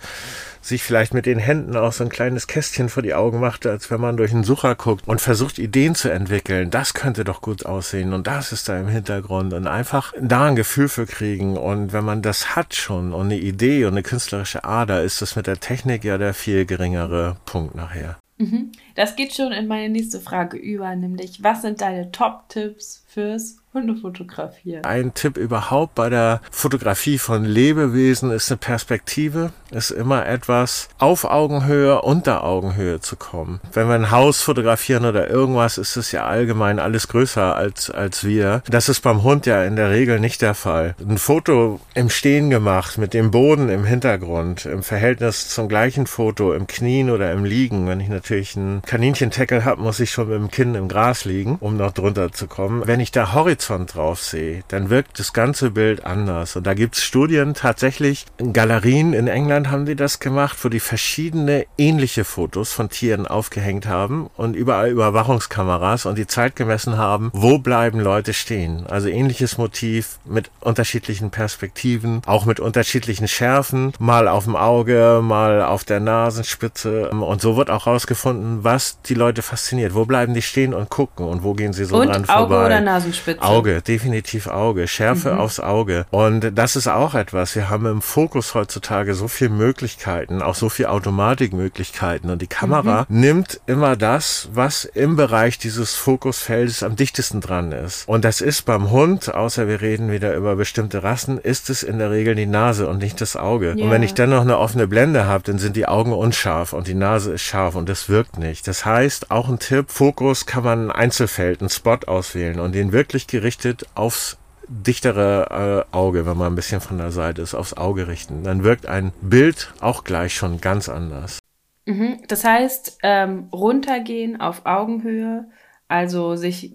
[0.66, 3.92] sich vielleicht mit den Händen auch so ein kleines Kästchen vor die Augen machte, als
[3.92, 6.72] wenn man durch einen Sucher guckt und versucht Ideen zu entwickeln.
[6.72, 10.56] Das könnte doch gut aussehen und das ist da im Hintergrund und einfach da ein
[10.56, 11.58] Gefühl für kriegen.
[11.58, 15.36] Und wenn man das hat schon und eine Idee und eine künstlerische Ader, ist das
[15.36, 18.18] mit der Technik ja der viel geringere Punkt nachher.
[18.44, 18.72] Mhm.
[18.96, 23.96] Das geht schon in meine nächste Frage über, nämlich was sind deine Top-Tipps fürs Hunde
[23.96, 24.86] fotografieren.
[24.86, 31.26] Ein Tipp überhaupt bei der Fotografie von Lebewesen ist eine Perspektive, ist immer etwas auf
[31.26, 33.60] Augenhöhe, unter Augenhöhe zu kommen.
[33.72, 38.24] Wenn wir ein Haus fotografieren oder irgendwas, ist es ja allgemein alles größer als, als
[38.24, 38.64] wir.
[38.70, 40.96] Das ist beim Hund ja in der Regel nicht der Fall.
[41.00, 46.54] Ein Foto im Stehen gemacht, mit dem Boden im Hintergrund, im Verhältnis zum gleichen Foto,
[46.54, 47.88] im Knien oder im Liegen.
[47.88, 51.58] Wenn ich natürlich einen Kaninchenteckel habe, muss ich schon mit dem Kinn im Gras liegen,
[51.60, 52.84] um noch drunter zu kommen.
[52.86, 56.56] Wenn ich da Horizont drauf sehe, dann wirkt das ganze Bild anders.
[56.56, 60.70] Und da gibt es Studien tatsächlich, in Galerien in England haben die das gemacht, wo
[60.70, 66.98] die verschiedene ähnliche Fotos von Tieren aufgehängt haben und überall Überwachungskameras und die Zeit gemessen
[66.98, 68.86] haben, wo bleiben Leute stehen.
[68.88, 75.64] Also ähnliches Motiv mit unterschiedlichen Perspektiven, auch mit unterschiedlichen Schärfen, mal auf dem Auge, mal
[75.64, 77.10] auf der Nasenspitze.
[77.10, 79.96] Und so wird auch rausgefunden, was die Leute fasziniert.
[79.96, 82.66] Wo bleiben die stehen und gucken und wo gehen sie so und dran Auge vorbei?
[82.66, 83.42] Oder Nasenspitze.
[83.42, 84.88] Auge, definitiv Auge.
[84.88, 85.40] Schärfe mhm.
[85.40, 86.06] aufs Auge.
[86.12, 87.56] Und das ist auch etwas.
[87.56, 92.30] Wir haben im Fokus heutzutage so viele Möglichkeiten, auch so viele Automatikmöglichkeiten.
[92.30, 93.20] Und die Kamera mhm.
[93.20, 98.08] nimmt immer das, was im Bereich dieses Fokusfeldes am dichtesten dran ist.
[98.08, 102.00] Und das ist beim Hund, außer wir reden wieder über bestimmte Rassen, ist es in
[102.00, 103.74] der Regel die Nase und nicht das Auge.
[103.76, 103.86] Yeah.
[103.86, 106.88] Und wenn ich dann noch eine offene Blende habe, dann sind die Augen unscharf und
[106.88, 108.68] die Nase ist scharf und das wirkt nicht.
[108.68, 112.92] Das heißt, auch ein Tipp, Fokus kann man ein Einzelfeld, einen Spot auswählen und den
[112.92, 114.38] wirklich gerichtet aufs
[114.68, 118.44] dichtere äh, Auge, wenn man ein bisschen von der Seite ist, aufs Auge richten.
[118.44, 121.40] Dann wirkt ein Bild auch gleich schon ganz anders.
[121.86, 122.20] Mhm.
[122.28, 125.50] Das heißt, ähm, runtergehen auf Augenhöhe,
[125.88, 126.74] also sich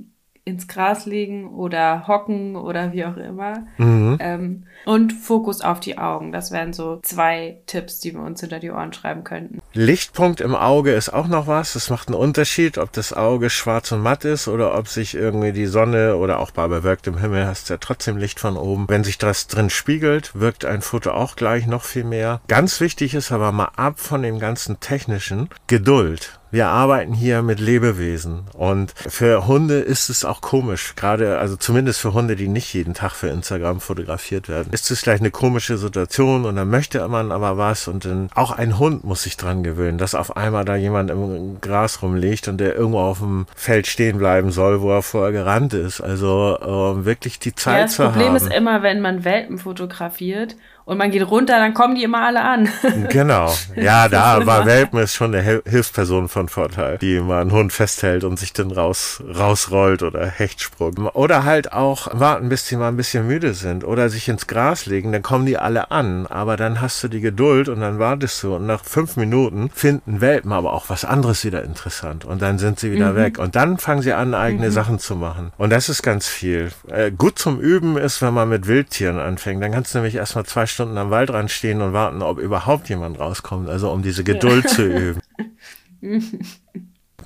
[0.49, 3.67] ins Gras legen oder hocken oder wie auch immer.
[3.77, 4.17] Mhm.
[4.19, 6.33] Ähm, und Fokus auf die Augen.
[6.33, 9.61] Das wären so zwei Tipps, die wir uns hinter die Ohren schreiben könnten.
[9.75, 11.75] Lichtpunkt im Auge ist auch noch was.
[11.75, 15.53] Es macht einen Unterschied, ob das Auge schwarz und matt ist oder ob sich irgendwie
[15.53, 18.87] die Sonne oder auch bei bewölktem Himmel hast du ja trotzdem Licht von oben.
[18.89, 22.41] Wenn sich das drin spiegelt, wirkt ein Foto auch gleich noch viel mehr.
[22.49, 26.38] Ganz wichtig ist aber mal ab von dem ganzen technischen Geduld.
[26.51, 32.01] Wir arbeiten hier mit Lebewesen und für Hunde ist es auch komisch, gerade also zumindest
[32.01, 34.73] für Hunde, die nicht jeden Tag für Instagram fotografiert werden.
[34.73, 38.51] Ist es vielleicht eine komische Situation und dann möchte man aber was und dann auch
[38.51, 42.59] ein Hund muss sich dran gewöhnen, dass auf einmal da jemand im Gras rumliegt und
[42.59, 46.01] der irgendwo auf dem Feld stehen bleiben soll, wo er vorher gerannt ist.
[46.01, 48.15] Also äh, wirklich die Zeit ja, zu haben.
[48.15, 50.57] Das Problem ist immer, wenn man Welpen fotografiert
[50.89, 52.69] und man geht runter, dann kommen die immer alle an.
[53.11, 53.55] Genau.
[53.77, 58.25] Ja, da war Welpen ist schon eine Hilfsperson von Vorteil, die mal einen Hund festhält
[58.25, 61.09] und sich dann raus, rausrollt oder Hechtsprung.
[61.13, 64.87] Oder halt auch warten, bis die mal ein bisschen müde sind oder sich ins Gras
[64.87, 66.27] legen, dann kommen die alle an.
[66.27, 70.21] Aber dann hast du die Geduld und dann wartest du und nach fünf Minuten finden
[70.21, 73.17] Welpen aber auch was anderes wieder interessant und dann sind sie wieder mhm.
[73.17, 74.73] weg und dann fangen sie an, eigene mhm.
[74.73, 75.53] Sachen zu machen.
[75.59, 76.71] Und das ist ganz viel.
[76.89, 79.63] Äh, gut zum Üben ist, wenn man mit Wildtieren anfängt.
[79.63, 82.89] Dann kannst du nämlich erstmal zwei Stunden Stunden am Waldrand stehen und warten, ob überhaupt
[82.89, 83.69] jemand rauskommt.
[83.69, 84.71] Also um diese Geduld ja.
[84.71, 84.85] zu
[86.01, 86.41] üben.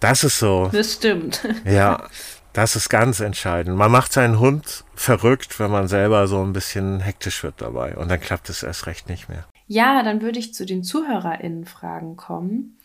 [0.01, 0.71] Das ist so.
[0.73, 1.47] Das stimmt.
[1.67, 2.09] Ja,
[2.55, 3.77] das ist ganz entscheidend.
[3.77, 7.95] Man macht seinen Hund verrückt, wenn man selber so ein bisschen hektisch wird dabei.
[7.95, 9.45] Und dann klappt es erst recht nicht mehr.
[9.67, 12.79] Ja, dann würde ich zu den ZuhörerInnen-Fragen kommen.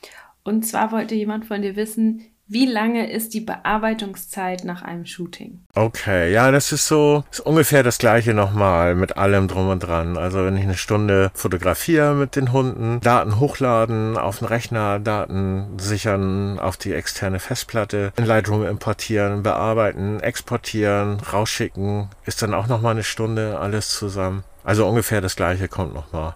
[0.43, 5.59] Und zwar wollte jemand von dir wissen, wie lange ist die Bearbeitungszeit nach einem Shooting?
[5.75, 10.17] Okay, ja, das ist so ist ungefähr das gleiche nochmal mit allem drum und dran.
[10.17, 15.77] Also wenn ich eine Stunde fotografiere mit den Hunden, Daten hochladen auf den Rechner, Daten
[15.77, 22.91] sichern auf die externe Festplatte, in Lightroom importieren, bearbeiten, exportieren, rausschicken, ist dann auch nochmal
[22.91, 24.43] eine Stunde alles zusammen.
[24.63, 26.35] Also ungefähr das gleiche kommt nochmal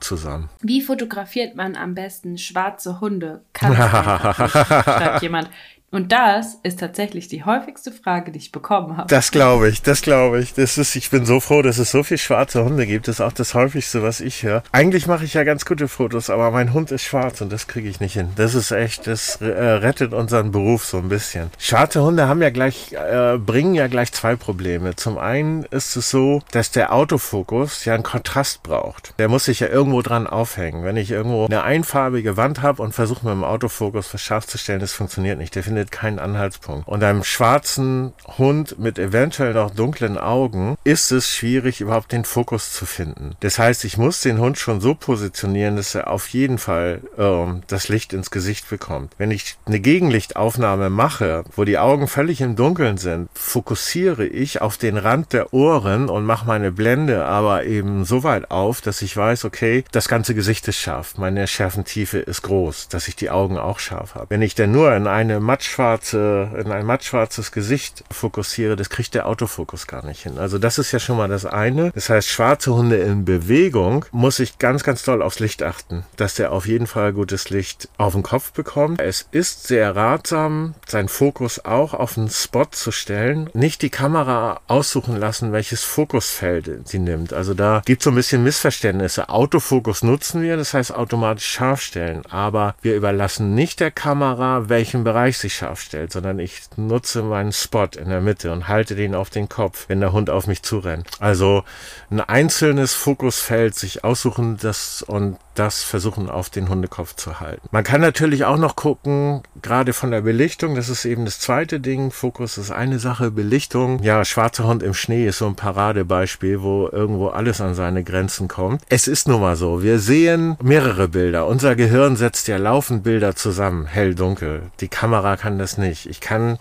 [0.00, 0.48] zusammen.
[0.60, 3.44] Wie fotografiert man am besten schwarze Hunde?
[3.52, 5.50] Kann schreibt jemand.
[5.92, 9.08] Und das ist tatsächlich die häufigste Frage, die ich bekommen habe.
[9.08, 10.54] Das glaube ich, das glaube ich.
[10.54, 13.08] Das ist, ich bin so froh, dass es so viele schwarze Hunde gibt.
[13.08, 14.62] Das ist auch das häufigste, was ich höre.
[14.70, 17.88] Eigentlich mache ich ja ganz gute Fotos, aber mein Hund ist schwarz und das kriege
[17.88, 18.28] ich nicht hin.
[18.36, 21.50] Das ist echt, das äh, rettet unseren Beruf so ein bisschen.
[21.58, 24.94] Schwarze Hunde haben ja gleich, äh, bringen ja gleich zwei Probleme.
[24.94, 29.14] Zum einen ist es so, dass der Autofokus ja einen Kontrast braucht.
[29.18, 30.84] Der muss sich ja irgendwo dran aufhängen.
[30.84, 34.56] Wenn ich irgendwo eine einfarbige Wand habe und versuche mit dem Autofokus was scharf zu
[34.56, 35.56] stellen, das funktioniert nicht.
[35.56, 36.86] Der findet findet keinen Anhaltspunkt.
[36.86, 42.72] Und einem schwarzen Hund mit eventuell noch dunklen Augen ist es schwierig, überhaupt den Fokus
[42.72, 43.34] zu finden.
[43.40, 47.62] Das heißt, ich muss den Hund schon so positionieren, dass er auf jeden Fall ähm,
[47.66, 49.14] das Licht ins Gesicht bekommt.
[49.16, 54.76] Wenn ich eine Gegenlichtaufnahme mache, wo die Augen völlig im Dunkeln sind, fokussiere ich auf
[54.76, 59.16] den Rand der Ohren und mache meine Blende aber eben so weit auf, dass ich
[59.16, 63.56] weiß, okay, das ganze Gesicht ist scharf, meine Schärfentiefe ist groß, dass ich die Augen
[63.56, 64.26] auch scharf habe.
[64.28, 69.14] Wenn ich denn nur in eine Matsch mattschwarze, in ein mattschwarzes Gesicht fokussiere, das kriegt
[69.14, 70.38] der Autofokus gar nicht hin.
[70.38, 71.92] Also das ist ja schon mal das eine.
[71.92, 76.34] Das heißt, schwarze Hunde in Bewegung muss ich ganz, ganz doll aufs Licht achten, dass
[76.34, 79.00] der auf jeden Fall gutes Licht auf den Kopf bekommt.
[79.00, 83.48] Es ist sehr ratsam, seinen Fokus auch auf einen Spot zu stellen.
[83.54, 87.32] Nicht die Kamera aussuchen lassen, welches Fokusfeld sie nimmt.
[87.32, 89.28] Also da gibt es so ein bisschen Missverständnisse.
[89.28, 92.22] Autofokus nutzen wir, das heißt automatisch scharf stellen.
[92.28, 97.52] Aber wir überlassen nicht der Kamera, welchen Bereich sie scharf stellt, sondern ich nutze meinen
[97.52, 100.62] Spot in der Mitte und halte den auf den Kopf, wenn der Hund auf mich
[100.62, 101.08] zurennt.
[101.20, 101.64] Also
[102.10, 107.68] ein einzelnes Fokusfeld sich aussuchen das und das versuchen auf den Hundekopf zu halten.
[107.70, 111.80] Man kann natürlich auch noch gucken, gerade von der Belichtung, das ist eben das zweite
[111.80, 112.10] Ding.
[112.10, 114.02] Fokus ist eine Sache, Belichtung.
[114.02, 118.48] Ja, schwarzer Hund im Schnee ist so ein Paradebeispiel, wo irgendwo alles an seine Grenzen
[118.48, 118.82] kommt.
[118.88, 121.46] Es ist nun mal so, wir sehen mehrere Bilder.
[121.46, 124.62] Unser Gehirn setzt ja laufend Bilder zusammen, hell, dunkel.
[124.80, 126.06] Die Kamera kann das nicht.
[126.06, 126.58] Ich kann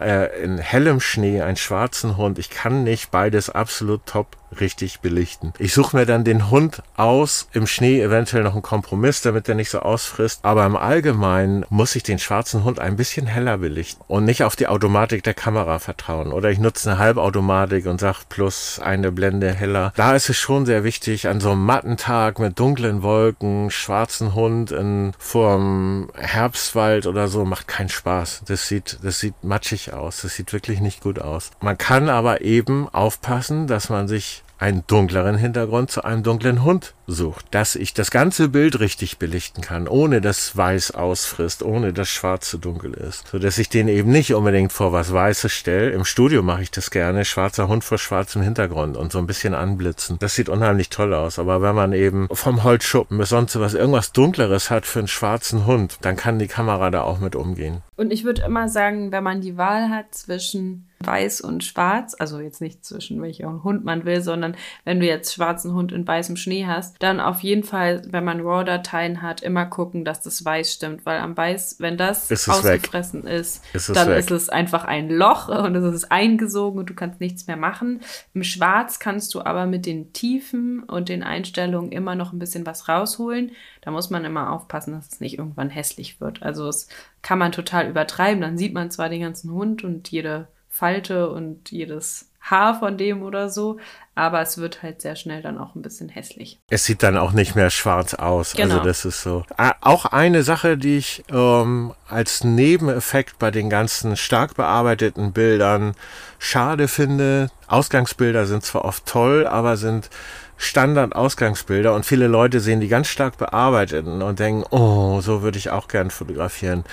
[0.00, 5.52] äh, in hellem Schnee einen schwarzen Hund, ich kann nicht beides absolut top richtig belichten.
[5.58, 9.54] Ich suche mir dann den Hund aus, im Schnee eventuell noch einen Kompromiss, damit er
[9.54, 10.40] nicht so ausfrisst.
[10.42, 14.56] Aber im Allgemeinen muss ich den schwarzen Hund ein bisschen heller belichten und nicht auf
[14.56, 16.32] die Automatik der Kamera vertrauen.
[16.32, 19.92] Oder ich nutze eine Halbautomatik und sage plus eine Blende heller.
[19.96, 24.34] Da ist es schon sehr wichtig, an so einem matten Tag mit dunklen Wolken, schwarzen
[24.34, 28.42] Hund in, vorm Herbstwald oder so, macht keinen Spaß.
[28.46, 30.22] Das sieht, das sieht matschig aus.
[30.22, 31.50] Das sieht wirklich nicht gut aus.
[31.60, 36.94] Man kann aber eben aufpassen, dass man sich einen dunkleren Hintergrund zu einem dunklen Hund
[37.06, 42.08] sucht, dass ich das ganze Bild richtig belichten kann, ohne dass weiß ausfrisst, ohne dass
[42.08, 45.90] schwarz zu dunkel ist, so dass ich den eben nicht unbedingt vor was Weißes stelle.
[45.90, 49.54] Im Studio mache ich das gerne, schwarzer Hund vor schwarzem Hintergrund und so ein bisschen
[49.54, 50.16] anblitzen.
[50.18, 54.12] Das sieht unheimlich toll aus, aber wenn man eben vom Holzschuppen bis sonst was irgendwas
[54.12, 57.82] dunkleres hat für einen schwarzen Hund, dann kann die Kamera da auch mit umgehen.
[57.96, 62.40] Und ich würde immer sagen, wenn man die Wahl hat zwischen weiß und schwarz, also
[62.40, 66.36] jetzt nicht zwischen welcher Hund man will, sondern wenn du jetzt schwarzen Hund in weißem
[66.36, 70.72] Schnee hast, dann auf jeden Fall, wenn man RAW-Dateien hat, immer gucken, dass das weiß
[70.72, 73.32] stimmt, weil am Weiß, wenn das ist ausgefressen weg.
[73.32, 74.18] ist, ist dann weg.
[74.18, 78.00] ist es einfach ein Loch und es ist eingesogen und du kannst nichts mehr machen.
[78.32, 82.64] Im Schwarz kannst du aber mit den Tiefen und den Einstellungen immer noch ein bisschen
[82.64, 83.52] was rausholen.
[83.82, 86.42] Da muss man immer aufpassen, dass es nicht irgendwann hässlich wird.
[86.42, 86.88] Also es
[87.22, 88.40] kann man total übertreiben.
[88.40, 93.22] Dann sieht man zwar den ganzen Hund und jede Falte und jedes Haar von dem
[93.22, 93.78] oder so,
[94.14, 96.60] aber es wird halt sehr schnell dann auch ein bisschen hässlich.
[96.68, 98.50] Es sieht dann auch nicht mehr schwarz aus.
[98.50, 98.74] Also genau.
[98.74, 99.44] Also das ist so.
[99.80, 105.94] Auch eine Sache, die ich ähm, als Nebeneffekt bei den ganzen stark bearbeiteten Bildern
[106.38, 107.50] schade finde.
[107.68, 110.10] Ausgangsbilder sind zwar oft toll, aber sind
[110.58, 115.70] Standard-Ausgangsbilder und viele Leute sehen die ganz stark bearbeitet und denken, oh, so würde ich
[115.70, 116.84] auch gern fotografieren.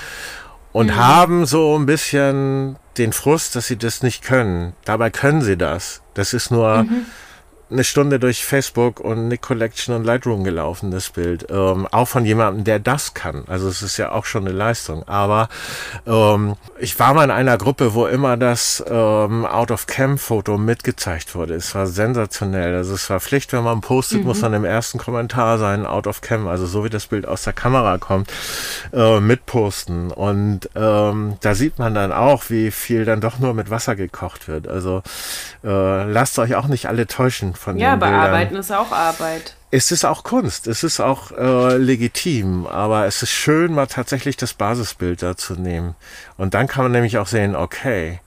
[0.71, 0.95] Und mhm.
[0.95, 4.73] haben so ein bisschen den Frust, dass sie das nicht können.
[4.85, 6.01] Dabei können sie das.
[6.13, 7.05] Das ist nur mhm
[7.73, 11.47] eine Stunde durch Facebook und Nick Collection und Lightroom gelaufen, das Bild.
[11.49, 13.43] Ähm, auch von jemandem, der das kann.
[13.47, 15.07] Also es ist ja auch schon eine Leistung.
[15.07, 15.49] Aber
[16.05, 21.55] ähm, ich war mal in einer Gruppe, wo immer das ähm, Out-of-Cam-Foto mitgezeigt wurde.
[21.55, 22.75] Es war sensationell.
[22.75, 24.25] Also es war Pflicht, wenn man postet, mhm.
[24.25, 27.97] muss man im ersten Kommentar sein Out-of-Cam, also so wie das Bild aus der Kamera
[27.97, 28.31] kommt,
[28.93, 30.11] äh, mitposten.
[30.11, 34.47] Und ähm, da sieht man dann auch, wie viel dann doch nur mit Wasser gekocht
[34.47, 34.67] wird.
[34.67, 35.01] Also
[35.63, 38.15] äh, lasst euch auch nicht alle täuschen von ja, den Bildern.
[38.15, 39.55] Ja, bearbeiten ist auch Arbeit.
[39.71, 44.37] Es ist auch Kunst, es ist auch äh, legitim, aber es ist schön, mal tatsächlich
[44.37, 45.95] das Basisbild da zu nehmen.
[46.37, 48.19] Und dann kann man nämlich auch sehen, okay,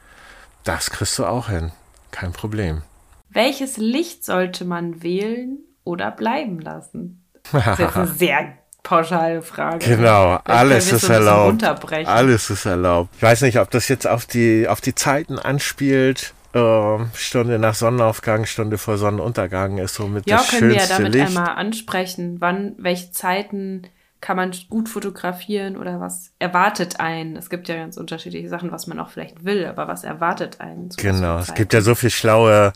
[0.65, 1.71] das kriegst du auch hin.
[2.11, 2.83] Kein Problem.
[3.29, 7.23] Welches Licht sollte man wählen oder bleiben lassen?
[7.53, 9.79] Das ist eine sehr pauschale Frage.
[9.79, 11.63] Genau, alles ist erlaubt.
[12.07, 13.11] Alles ist erlaubt.
[13.17, 16.35] Ich weiß nicht, ob das jetzt auf die, auf die Zeiten anspielt.
[16.57, 20.89] Uh, Stunde nach Sonnenaufgang, Stunde vor Sonnenuntergang ist so mit ja, das schönste Licht.
[20.89, 23.83] Ja, können wir ja damit einmal ansprechen, wann, welche Zeiten
[24.23, 27.37] kann man gut fotografieren oder was erwartet einen?
[27.37, 30.89] Es gibt ja ganz unterschiedliche Sachen, was man auch vielleicht will, aber was erwartet einen?
[30.97, 32.73] Genau, es gibt ja so viel schlaue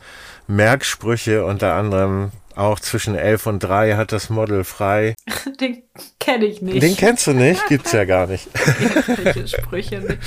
[0.46, 5.14] Merksprüche, unter anderem auch zwischen elf und drei hat das Model frei.
[5.60, 5.82] Den
[6.18, 6.82] kenne ich nicht.
[6.82, 7.66] Den kennst du nicht?
[7.66, 8.48] Gibt's ja gar nicht.
[9.46, 10.18] Sprüche nicht.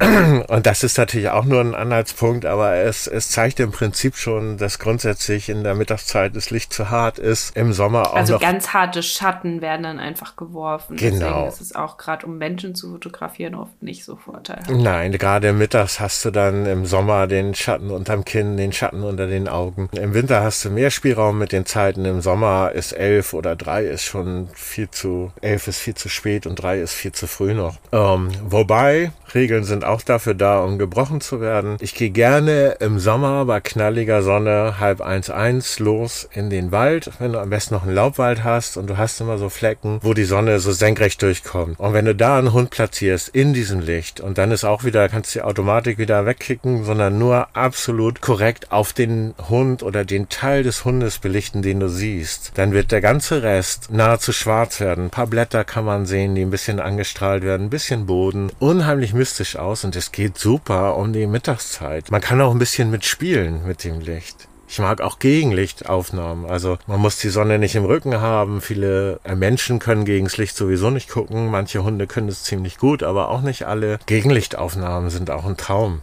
[0.48, 4.58] Und das ist natürlich auch nur ein Anhaltspunkt, aber es, es zeigt im Prinzip schon,
[4.58, 7.56] dass grundsätzlich in der Mittagszeit das Licht zu hart ist.
[7.56, 8.40] Im Sommer auch also noch.
[8.40, 10.96] Ganz harte Schatten werden dann einfach geworfen.
[10.96, 11.26] Genau.
[11.26, 14.70] Deswegen ist es auch gerade, um Menschen zu fotografieren, oft nicht so vorteilhaft.
[14.70, 19.26] Nein, gerade mittags hast du dann im Sommer den Schatten unterm Kinn, den Schatten unter
[19.26, 19.88] den Augen.
[19.92, 22.04] Im Winter hast du mehr Spielraum mit den Zeiten.
[22.04, 26.46] Im Sommer ist elf oder drei ist schon viel zu, elf ist viel zu spät
[26.46, 27.76] und drei ist viel zu früh noch.
[27.92, 31.76] Ähm, wobei, Regeln sind auch dafür da, um gebrochen zu werden.
[31.80, 37.10] Ich gehe gerne im Sommer bei knalliger Sonne halb eins eins los in den Wald,
[37.18, 40.14] wenn du am besten noch einen Laubwald hast und du hast immer so Flecken, wo
[40.14, 41.78] die Sonne so senkrecht durchkommt.
[41.78, 45.08] Und wenn du da einen Hund platzierst in diesem Licht und dann ist auch wieder,
[45.08, 50.28] kannst du die Automatik wieder wegkicken, sondern nur absolut korrekt auf den Hund oder den
[50.28, 55.06] Teil des Hundes belichten, den du siehst, dann wird der ganze Rest nahezu schwarz werden.
[55.06, 58.50] Ein paar Blätter kann man sehen, die ein bisschen angestrahlt werden, ein bisschen Boden.
[58.58, 62.10] Unheimlich mystisch aus und es geht super um die Mittagszeit.
[62.10, 64.48] Man kann auch ein bisschen mitspielen mit dem Licht.
[64.70, 66.44] Ich mag auch Gegenlichtaufnahmen.
[66.44, 68.60] Also man muss die Sonne nicht im Rücken haben.
[68.60, 71.50] Viele äh, Menschen können gegens Licht sowieso nicht gucken.
[71.50, 73.98] Manche Hunde können es ziemlich gut, aber auch nicht alle.
[74.06, 76.02] Gegenlichtaufnahmen sind auch ein Traum.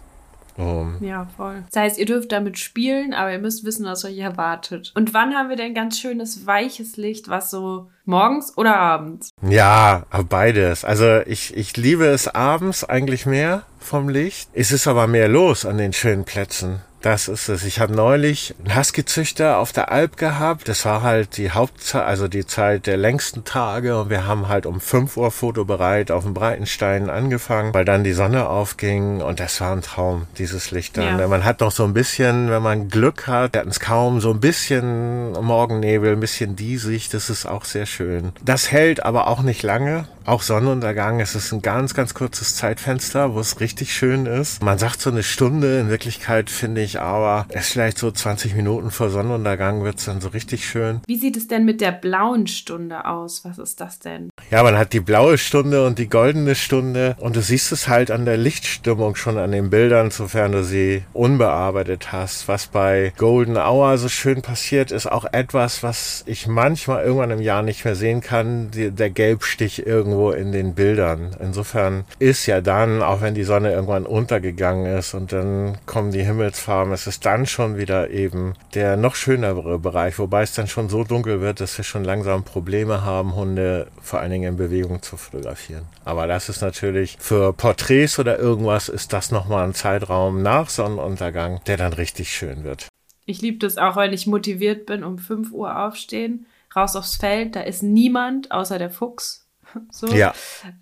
[0.57, 0.97] Um.
[1.01, 1.63] Ja, voll.
[1.71, 4.91] Das heißt, ihr dürft damit spielen, aber ihr müsst wissen, was euch erwartet.
[4.95, 9.29] Und wann haben wir denn ganz schönes, weiches Licht, was so morgens oder abends?
[9.41, 10.85] Ja, beides.
[10.85, 14.49] Also ich, ich liebe es abends eigentlich mehr vom Licht.
[14.53, 16.81] Es ist aber mehr los an den schönen Plätzen.
[17.05, 17.63] Das ist es.
[17.65, 20.67] Ich habe neulich einen Husky-Züchter auf der Alp gehabt.
[20.67, 24.01] Das war halt die Hauptzeit, also die Zeit der längsten Tage.
[24.01, 28.13] Und wir haben halt um 5 Uhr fotobereit auf dem Breitenstein angefangen, weil dann die
[28.13, 29.21] Sonne aufging.
[29.21, 31.19] Und das war ein Traum, dieses Licht dann.
[31.19, 31.27] Ja.
[31.27, 34.31] Man hat noch so ein bisschen, wenn man Glück hat, wir hatten es kaum, so
[34.31, 37.09] ein bisschen Morgennebel, ein bisschen diesig.
[37.09, 38.31] Das ist auch sehr schön.
[38.43, 40.07] Das hält aber auch nicht lange.
[40.27, 44.63] Auch Sonnenuntergang, es ist ein ganz, ganz kurzes Zeitfenster, wo es richtig schön ist.
[44.63, 48.89] Man sagt so eine Stunde, in Wirklichkeit finde ich aber, es vielleicht so 20 Minuten
[48.89, 51.01] vor Sonnenuntergang wird es dann so richtig schön.
[51.05, 53.45] Wie sieht es denn mit der blauen Stunde aus?
[53.45, 54.31] Was ist das denn?
[54.49, 58.09] Ja, man hat die blaue Stunde und die goldene Stunde und du siehst es halt
[58.09, 62.47] an der Lichtstimmung schon an den Bildern, sofern du sie unbearbeitet hast.
[62.47, 67.41] Was bei Golden Hour so schön passiert, ist auch etwas, was ich manchmal irgendwann im
[67.41, 71.35] Jahr nicht mehr sehen kann, die, der Gelbstich irgendwo irgendwo in den Bildern.
[71.39, 76.23] Insofern ist ja dann, auch wenn die Sonne irgendwann untergegangen ist und dann kommen die
[76.23, 80.89] Himmelsfarben, es ist dann schon wieder eben der noch schönere Bereich, wobei es dann schon
[80.89, 85.01] so dunkel wird, dass wir schon langsam Probleme haben, Hunde vor allen Dingen in Bewegung
[85.01, 85.83] zu fotografieren.
[86.05, 91.61] Aber das ist natürlich für Porträts oder irgendwas ist das nochmal ein Zeitraum nach Sonnenuntergang,
[91.67, 92.87] der dann richtig schön wird.
[93.25, 96.45] Ich liebe das auch, wenn ich motiviert bin, um 5 Uhr aufstehen,
[96.75, 99.44] raus aufs Feld, da ist niemand außer der Fuchs
[99.91, 100.33] so, ja.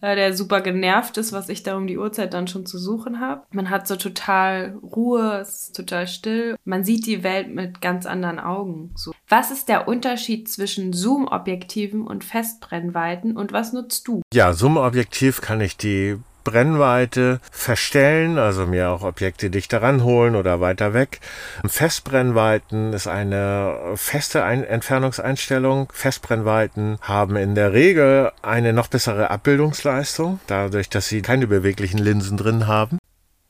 [0.02, 3.20] äh, der super genervt ist, was ich da um die Uhrzeit dann schon zu suchen
[3.20, 3.44] habe.
[3.52, 6.56] Man hat so total Ruhe, es ist total still.
[6.66, 8.92] Man sieht die Welt mit ganz anderen Augen.
[8.96, 9.14] So.
[9.28, 14.22] Was ist der Unterschied zwischen Zoom-Objektiven und Festbrennweiten und was nutzt du?
[14.34, 20.94] Ja, Zoom-Objektiv kann ich die Brennweite verstellen, also mir auch Objekte dichter ranholen oder weiter
[20.94, 21.20] weg.
[21.66, 25.92] Festbrennweiten ist eine feste Ein Entfernungseinstellung.
[25.94, 32.38] Festbrennweiten haben in der Regel eine noch bessere Abbildungsleistung, dadurch, dass sie keine beweglichen Linsen
[32.38, 33.00] drin haben.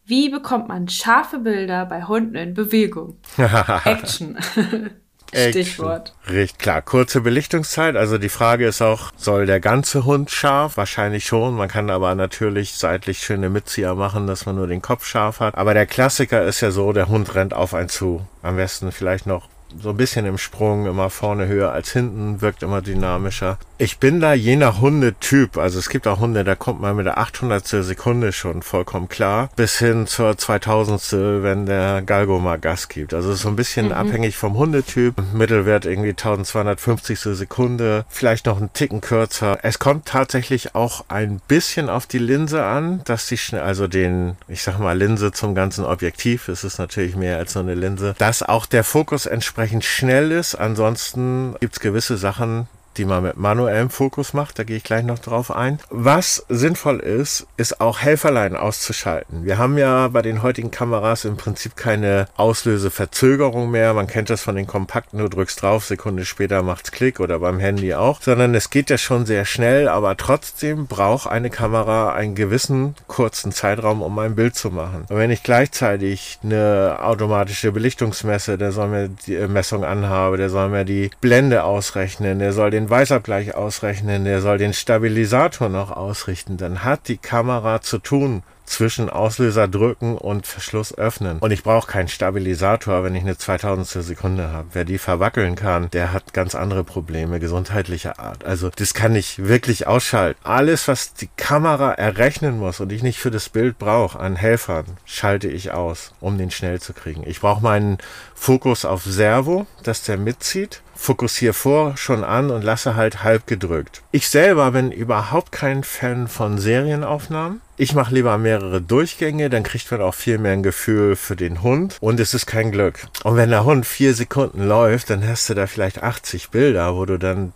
[0.05, 3.17] Wie bekommt man scharfe Bilder bei Hunden in Bewegung?
[3.85, 4.37] Action.
[5.33, 6.13] Stichwort.
[6.29, 6.81] Richtig klar.
[6.81, 7.95] Kurze Belichtungszeit.
[7.95, 10.77] Also die Frage ist auch, soll der ganze Hund scharf?
[10.77, 11.55] Wahrscheinlich schon.
[11.55, 15.55] Man kann aber natürlich seitlich schöne Mitzieher machen, dass man nur den Kopf scharf hat.
[15.55, 18.25] Aber der Klassiker ist ja so, der Hund rennt auf einen zu.
[18.41, 19.49] Am besten vielleicht noch
[19.81, 23.57] so ein bisschen im Sprung, immer vorne höher als hinten, wirkt immer dynamischer.
[23.77, 27.05] Ich bin da je nach Hundetyp, also es gibt auch Hunde, da kommt man mit
[27.05, 27.67] der 800.
[27.67, 31.11] Sekunde schon vollkommen klar, bis hin zur 2000.
[31.43, 33.13] wenn der Galgo mal Gas gibt.
[33.13, 33.91] Also so ein bisschen mhm.
[33.93, 35.15] abhängig vom Hundetyp.
[35.33, 37.19] Mittelwert irgendwie 1250.
[37.19, 39.57] Sekunde, vielleicht noch einen Ticken kürzer.
[39.63, 44.37] Es kommt tatsächlich auch ein bisschen auf die Linse an, dass die schnell, also den,
[44.47, 48.15] ich sag mal Linse zum ganzen Objektiv, es ist natürlich mehr als nur eine Linse,
[48.17, 50.55] dass auch der Fokus entsprechend entsprechend schnell ist.
[50.55, 52.67] Ansonsten gibt es gewisse Sachen,
[52.97, 54.59] die man mit manuellem Fokus macht.
[54.59, 55.79] Da gehe ich gleich noch drauf ein.
[55.89, 59.45] Was sinnvoll ist, ist auch Helferlein auszuschalten.
[59.45, 63.93] Wir haben ja bei den heutigen Kameras im Prinzip keine Auslöseverzögerung mehr.
[63.93, 67.59] Man kennt das von den kompakten, du drückst drauf, Sekunde später macht's Klick oder beim
[67.59, 72.35] Handy auch, sondern es geht ja schon sehr schnell, aber trotzdem braucht eine Kamera einen
[72.35, 75.05] gewissen kurzen Zeitraum, um ein Bild zu machen.
[75.09, 80.69] Und wenn ich gleichzeitig eine automatische Belichtungsmesse, der soll mir die Messung anhabe, der soll
[80.69, 86.57] mir die Blende ausrechnen, der soll den Weißabgleich ausrechnen, der soll den Stabilisator noch ausrichten,
[86.57, 91.39] dann hat die Kamera zu tun zwischen Auslöser drücken und Verschluss öffnen.
[91.39, 94.69] Und ich brauche keinen Stabilisator, wenn ich eine 2000 Sekunde habe.
[94.73, 98.45] Wer die verwackeln kann, der hat ganz andere Probleme gesundheitlicher Art.
[98.45, 100.39] Also das kann ich wirklich ausschalten.
[100.43, 104.85] Alles, was die Kamera errechnen muss und ich nicht für das Bild brauche an Helfern,
[105.05, 107.23] schalte ich aus, um den schnell zu kriegen.
[107.25, 107.97] Ich brauche meinen
[108.33, 114.01] Fokus auf Servo, dass der mitzieht fokussiere vor schon an und lasse halt halb gedrückt.
[114.11, 117.61] Ich selber bin überhaupt kein Fan von Serienaufnahmen.
[117.75, 121.61] Ich mache lieber mehrere Durchgänge, dann kriegt man auch viel mehr ein Gefühl für den
[121.61, 123.07] Hund und es ist kein Glück.
[123.23, 127.05] Und wenn der Hund vier Sekunden läuft, dann hast du da vielleicht 80 Bilder, wo
[127.05, 127.51] du dann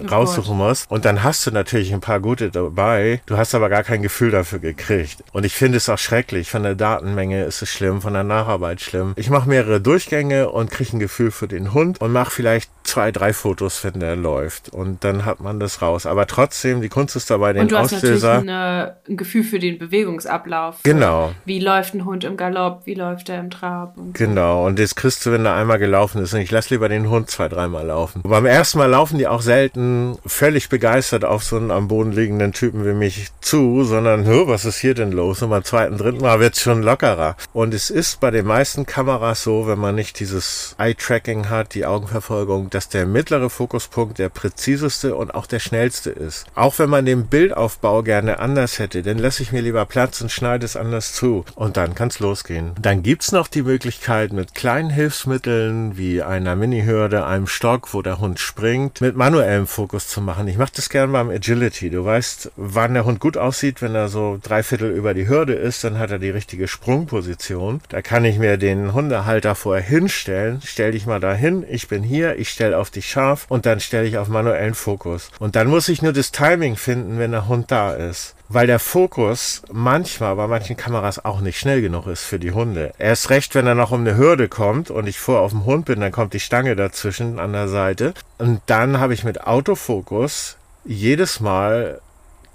[0.00, 0.90] oh raussuchen musst.
[0.90, 3.20] Und dann hast du natürlich ein paar gute dabei.
[3.26, 5.22] Du hast aber gar kein Gefühl dafür gekriegt.
[5.32, 6.50] Und ich finde es auch schrecklich.
[6.50, 9.14] Von der Datenmenge ist es schlimm, von der Nacharbeit schlimm.
[9.16, 13.10] Ich mache mehrere Durchgänge und kriege ein Gefühl für den Hund und mache vielleicht zwei,
[13.10, 14.68] drei Fotos, wenn der läuft.
[14.68, 16.06] Und dann hat man das raus.
[16.06, 18.06] Aber trotzdem, die Kunst ist dabei, den und du Auslöser.
[18.06, 20.76] Hast natürlich eine, ein Gefühl für den Bewegungsablauf.
[20.82, 21.32] Genau.
[21.44, 22.82] Wie läuft ein Hund im Galopp?
[22.84, 23.96] Wie läuft er im Trab?
[23.96, 24.62] Und genau.
[24.62, 24.66] So.
[24.66, 26.34] Und das kriegst du, wenn er einmal gelaufen ist.
[26.34, 28.22] Und ich lasse lieber den Hund zwei, dreimal laufen.
[28.22, 29.85] Und beim ersten Mal laufen die auch selten
[30.26, 34.78] völlig begeistert auf so einen am Boden liegenden Typen wie mich zu, sondern, was ist
[34.78, 35.42] hier denn los?
[35.42, 37.36] Und beim zweiten, dritten Mal wird es schon lockerer.
[37.52, 41.86] Und es ist bei den meisten Kameras so, wenn man nicht dieses Eye-Tracking hat, die
[41.86, 46.46] Augenverfolgung, dass der mittlere Fokuspunkt der präziseste und auch der schnellste ist.
[46.54, 50.32] Auch wenn man den Bildaufbau gerne anders hätte, dann lasse ich mir lieber Platz und
[50.32, 51.44] schneide es anders zu.
[51.54, 52.72] Und dann kann es losgehen.
[52.80, 58.02] Dann gibt es noch die Möglichkeit mit kleinen Hilfsmitteln wie einer Mini-Hürde, einem Stock, wo
[58.02, 60.48] der Hund springt, mit manuellem Fokus zu machen.
[60.48, 61.90] Ich mache das gerne beim Agility.
[61.90, 65.52] Du weißt, wann der Hund gut aussieht, wenn er so drei Viertel über die Hürde
[65.52, 67.82] ist, dann hat er die richtige Sprungposition.
[67.90, 70.62] Da kann ich mir den Hundehalter vorher hinstellen.
[70.64, 74.08] Stell dich mal dahin, ich bin hier, ich stelle auf dich scharf und dann stelle
[74.08, 75.30] ich auf manuellen Fokus.
[75.40, 78.78] Und dann muss ich nur das Timing finden, wenn der Hund da ist weil der
[78.78, 82.92] Fokus manchmal bei manchen Kameras auch nicht schnell genug ist für die Hunde.
[82.98, 85.86] Erst recht, wenn er noch um eine Hürde kommt und ich vor auf dem Hund
[85.86, 88.14] bin, dann kommt die Stange dazwischen an der Seite.
[88.38, 92.00] Und dann habe ich mit Autofokus jedes Mal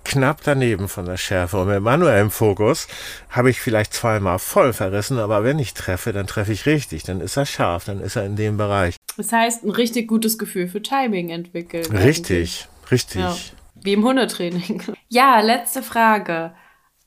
[0.04, 1.58] knapp daneben von der Schärfe.
[1.60, 2.88] Und mit manuellem Fokus
[3.30, 7.04] habe ich vielleicht zweimal voll verrissen, aber wenn ich treffe, dann treffe ich richtig.
[7.04, 8.96] Dann ist er scharf, dann ist er in dem Bereich.
[9.18, 11.86] Das heißt, ein richtig gutes Gefühl für Timing entwickeln.
[11.96, 13.22] Richtig, richtig.
[13.22, 13.36] Ja,
[13.84, 14.84] wie im Hundetraining.
[15.10, 16.54] Ja, letzte Frage.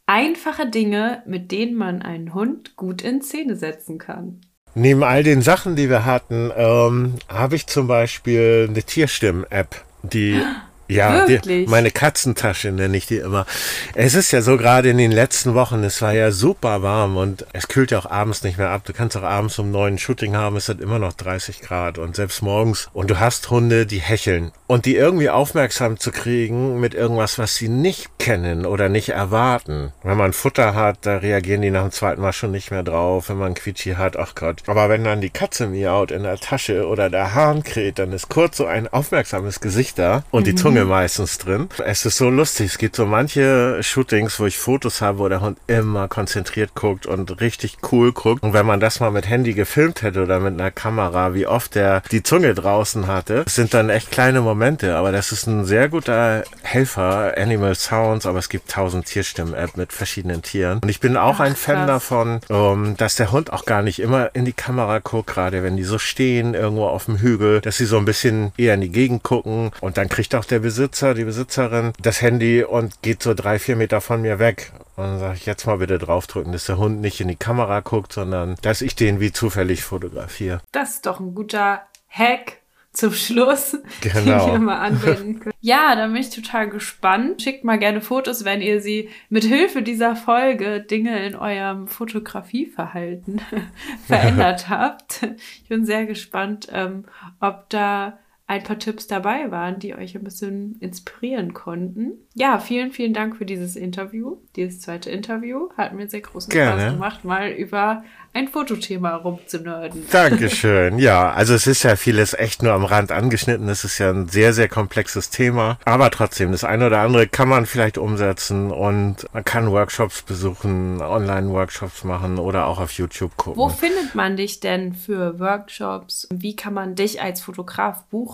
[0.07, 4.41] Einfache Dinge, mit denen man einen Hund gut in Szene setzen kann.
[4.75, 10.43] Neben all den Sachen, die wir hatten, ähm, habe ich zum Beispiel eine Tierstimmen-App, die
[10.89, 13.47] Ja, die, meine Katzentasche nenne ich die immer.
[13.95, 17.47] Es ist ja so gerade in den letzten Wochen, es war ja super warm und
[17.53, 18.82] es kühlt ja auch abends nicht mehr ab.
[18.85, 22.16] Du kannst auch abends um neun Shooting haben, es hat immer noch 30 Grad und
[22.16, 22.89] selbst morgens.
[22.93, 24.53] Und du hast Hunde, die hecheln.
[24.66, 29.93] Und die irgendwie aufmerksam zu kriegen mit irgendwas, was sie nicht kennen oder nicht erwarten.
[30.03, 33.28] Wenn man Futter hat, da reagieren die nach dem zweiten Mal schon nicht mehr drauf.
[33.28, 34.62] Wenn man Quietschi hat, ach Gott.
[34.66, 38.28] Aber wenn dann die Katze miaut in der Tasche oder der Hahn kräht, dann ist
[38.28, 40.57] kurz so ein aufmerksames Gesicht da und die mhm.
[40.59, 41.68] Zunge Zunge meistens drin.
[41.85, 42.66] Es ist so lustig.
[42.66, 47.07] Es gibt so manche Shootings, wo ich Fotos habe, wo der Hund immer konzentriert guckt
[47.07, 48.43] und richtig cool guckt.
[48.43, 51.77] Und wenn man das mal mit Handy gefilmt hätte oder mit einer Kamera, wie oft
[51.77, 54.97] der die Zunge draußen hatte, sind dann echt kleine Momente.
[54.97, 59.93] Aber das ist ein sehr guter Helfer, Animal Sounds, aber es gibt tausend Tierstimmen-App mit
[59.93, 60.81] verschiedenen Tieren.
[60.83, 61.87] Und ich bin auch Ach, ein Fan krass.
[61.87, 65.62] davon, um, ähm, dass der Hund auch gar nicht immer in die Kamera guckt, gerade
[65.62, 68.81] wenn die so stehen irgendwo auf dem Hügel, dass sie so ein bisschen eher in
[68.81, 73.23] die Gegend gucken und dann kriegt auch der Besitzer, die Besitzerin das Handy und geht
[73.23, 74.73] so drei, vier Meter von mir weg.
[74.97, 77.81] Und dann sage ich jetzt mal bitte draufdrücken, dass der Hund nicht in die Kamera
[77.81, 80.61] guckt, sondern dass ich den wie zufällig fotografiere.
[80.73, 82.59] Das ist doch ein guter Hack
[82.95, 84.47] zum Schluss, genau.
[84.47, 85.55] den wir mal anwenden können.
[85.61, 87.43] Ja, da bin ich total gespannt.
[87.43, 93.41] Schickt mal gerne Fotos, wenn ihr sie mit Hilfe dieser Folge Dinge in eurem Fotografieverhalten
[94.07, 95.27] verändert habt.
[95.62, 97.05] Ich bin sehr gespannt, ähm,
[97.41, 102.12] ob da ein paar Tipps dabei waren, die euch ein bisschen inspirieren konnten.
[102.35, 105.71] Ja, vielen, vielen Dank für dieses Interview, dieses zweite Interview.
[105.79, 106.83] Hat mir sehr großen Gerne.
[106.83, 108.05] Spaß gemacht, mal über
[108.35, 110.05] ein Fotothema rumzunörden.
[110.11, 110.99] Dankeschön.
[111.05, 113.69] Ja, also es ist ja vieles echt nur am Rand angeschnitten.
[113.69, 115.79] Es ist ja ein sehr, sehr komplexes Thema.
[115.85, 121.01] Aber trotzdem, das eine oder andere kann man vielleicht umsetzen und man kann Workshops besuchen,
[121.03, 123.61] Online-Workshops machen oder auch auf YouTube gucken.
[123.61, 126.27] Wo findet man dich denn für Workshops?
[126.33, 128.34] Wie kann man dich als Fotograf buchen?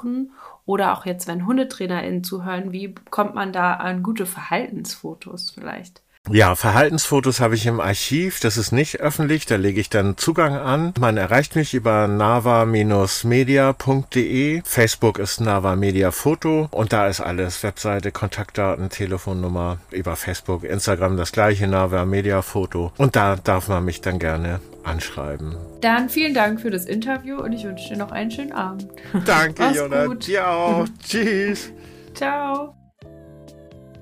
[0.66, 6.02] Oder auch jetzt, wenn HundetrainerInnen zuhören, wie kommt man da an gute Verhaltensfotos vielleicht?
[6.32, 8.40] Ja, Verhaltensfotos habe ich im Archiv.
[8.40, 9.46] Das ist nicht öffentlich.
[9.46, 10.94] Da lege ich dann Zugang an.
[10.98, 14.62] Man erreicht mich über nava-media.de.
[14.64, 17.62] Facebook ist Nava Media Foto und da ist alles.
[17.62, 22.92] Webseite, Kontaktdaten, Telefonnummer über Facebook, Instagram das gleiche, Nava Media Foto.
[22.96, 25.56] Und da darf man mich dann gerne anschreiben.
[25.80, 28.86] Dann vielen Dank für das Interview und ich wünsche dir noch einen schönen Abend.
[29.26, 30.18] Danke, Jonas.
[30.20, 30.86] Dir auch.
[31.02, 31.72] Tschüss.
[32.14, 32.79] Ciao.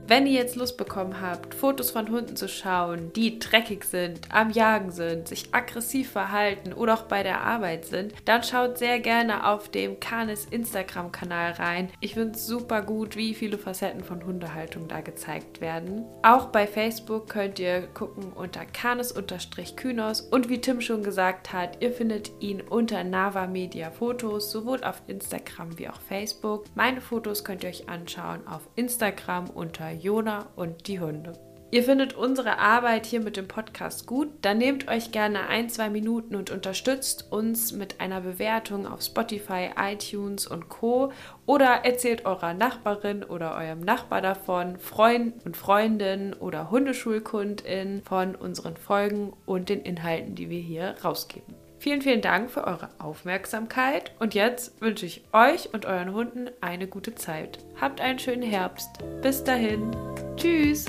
[0.08, 4.48] Wenn ihr jetzt Lust bekommen habt, Fotos von Hunden zu schauen, die dreckig sind, am
[4.48, 9.46] Jagen sind, sich aggressiv verhalten oder auch bei der Arbeit sind, dann schaut sehr gerne
[9.46, 11.90] auf dem Canis Instagram-Kanal rein.
[12.00, 16.06] Ich finde es super gut, wie viele Facetten von Hundehaltung da gezeigt werden.
[16.22, 21.92] Auch bei Facebook könnt ihr gucken unter Canis-Kynos und wie Tim schon gesagt hat, ihr
[21.92, 26.64] findet ihn unter Nava Media Fotos, sowohl auf Instagram wie auch Facebook.
[26.74, 31.32] Meine Fotos könnt ihr euch anschauen auf Instagram unter Jona und die Hunde.
[31.70, 35.90] Ihr findet unsere Arbeit hier mit dem Podcast gut, dann nehmt euch gerne ein, zwei
[35.90, 41.12] Minuten und unterstützt uns mit einer Bewertung auf Spotify, iTunes und Co.
[41.44, 48.78] Oder erzählt eurer Nachbarin oder eurem Nachbar davon, Freunden und Freundinnen oder Hundeschulkundin von unseren
[48.78, 51.57] Folgen und den Inhalten, die wir hier rausgeben.
[51.78, 56.88] Vielen, vielen Dank für eure Aufmerksamkeit und jetzt wünsche ich euch und euren Hunden eine
[56.88, 57.58] gute Zeit.
[57.80, 58.90] Habt einen schönen Herbst.
[59.22, 59.96] Bis dahin.
[60.36, 60.86] Tschüss.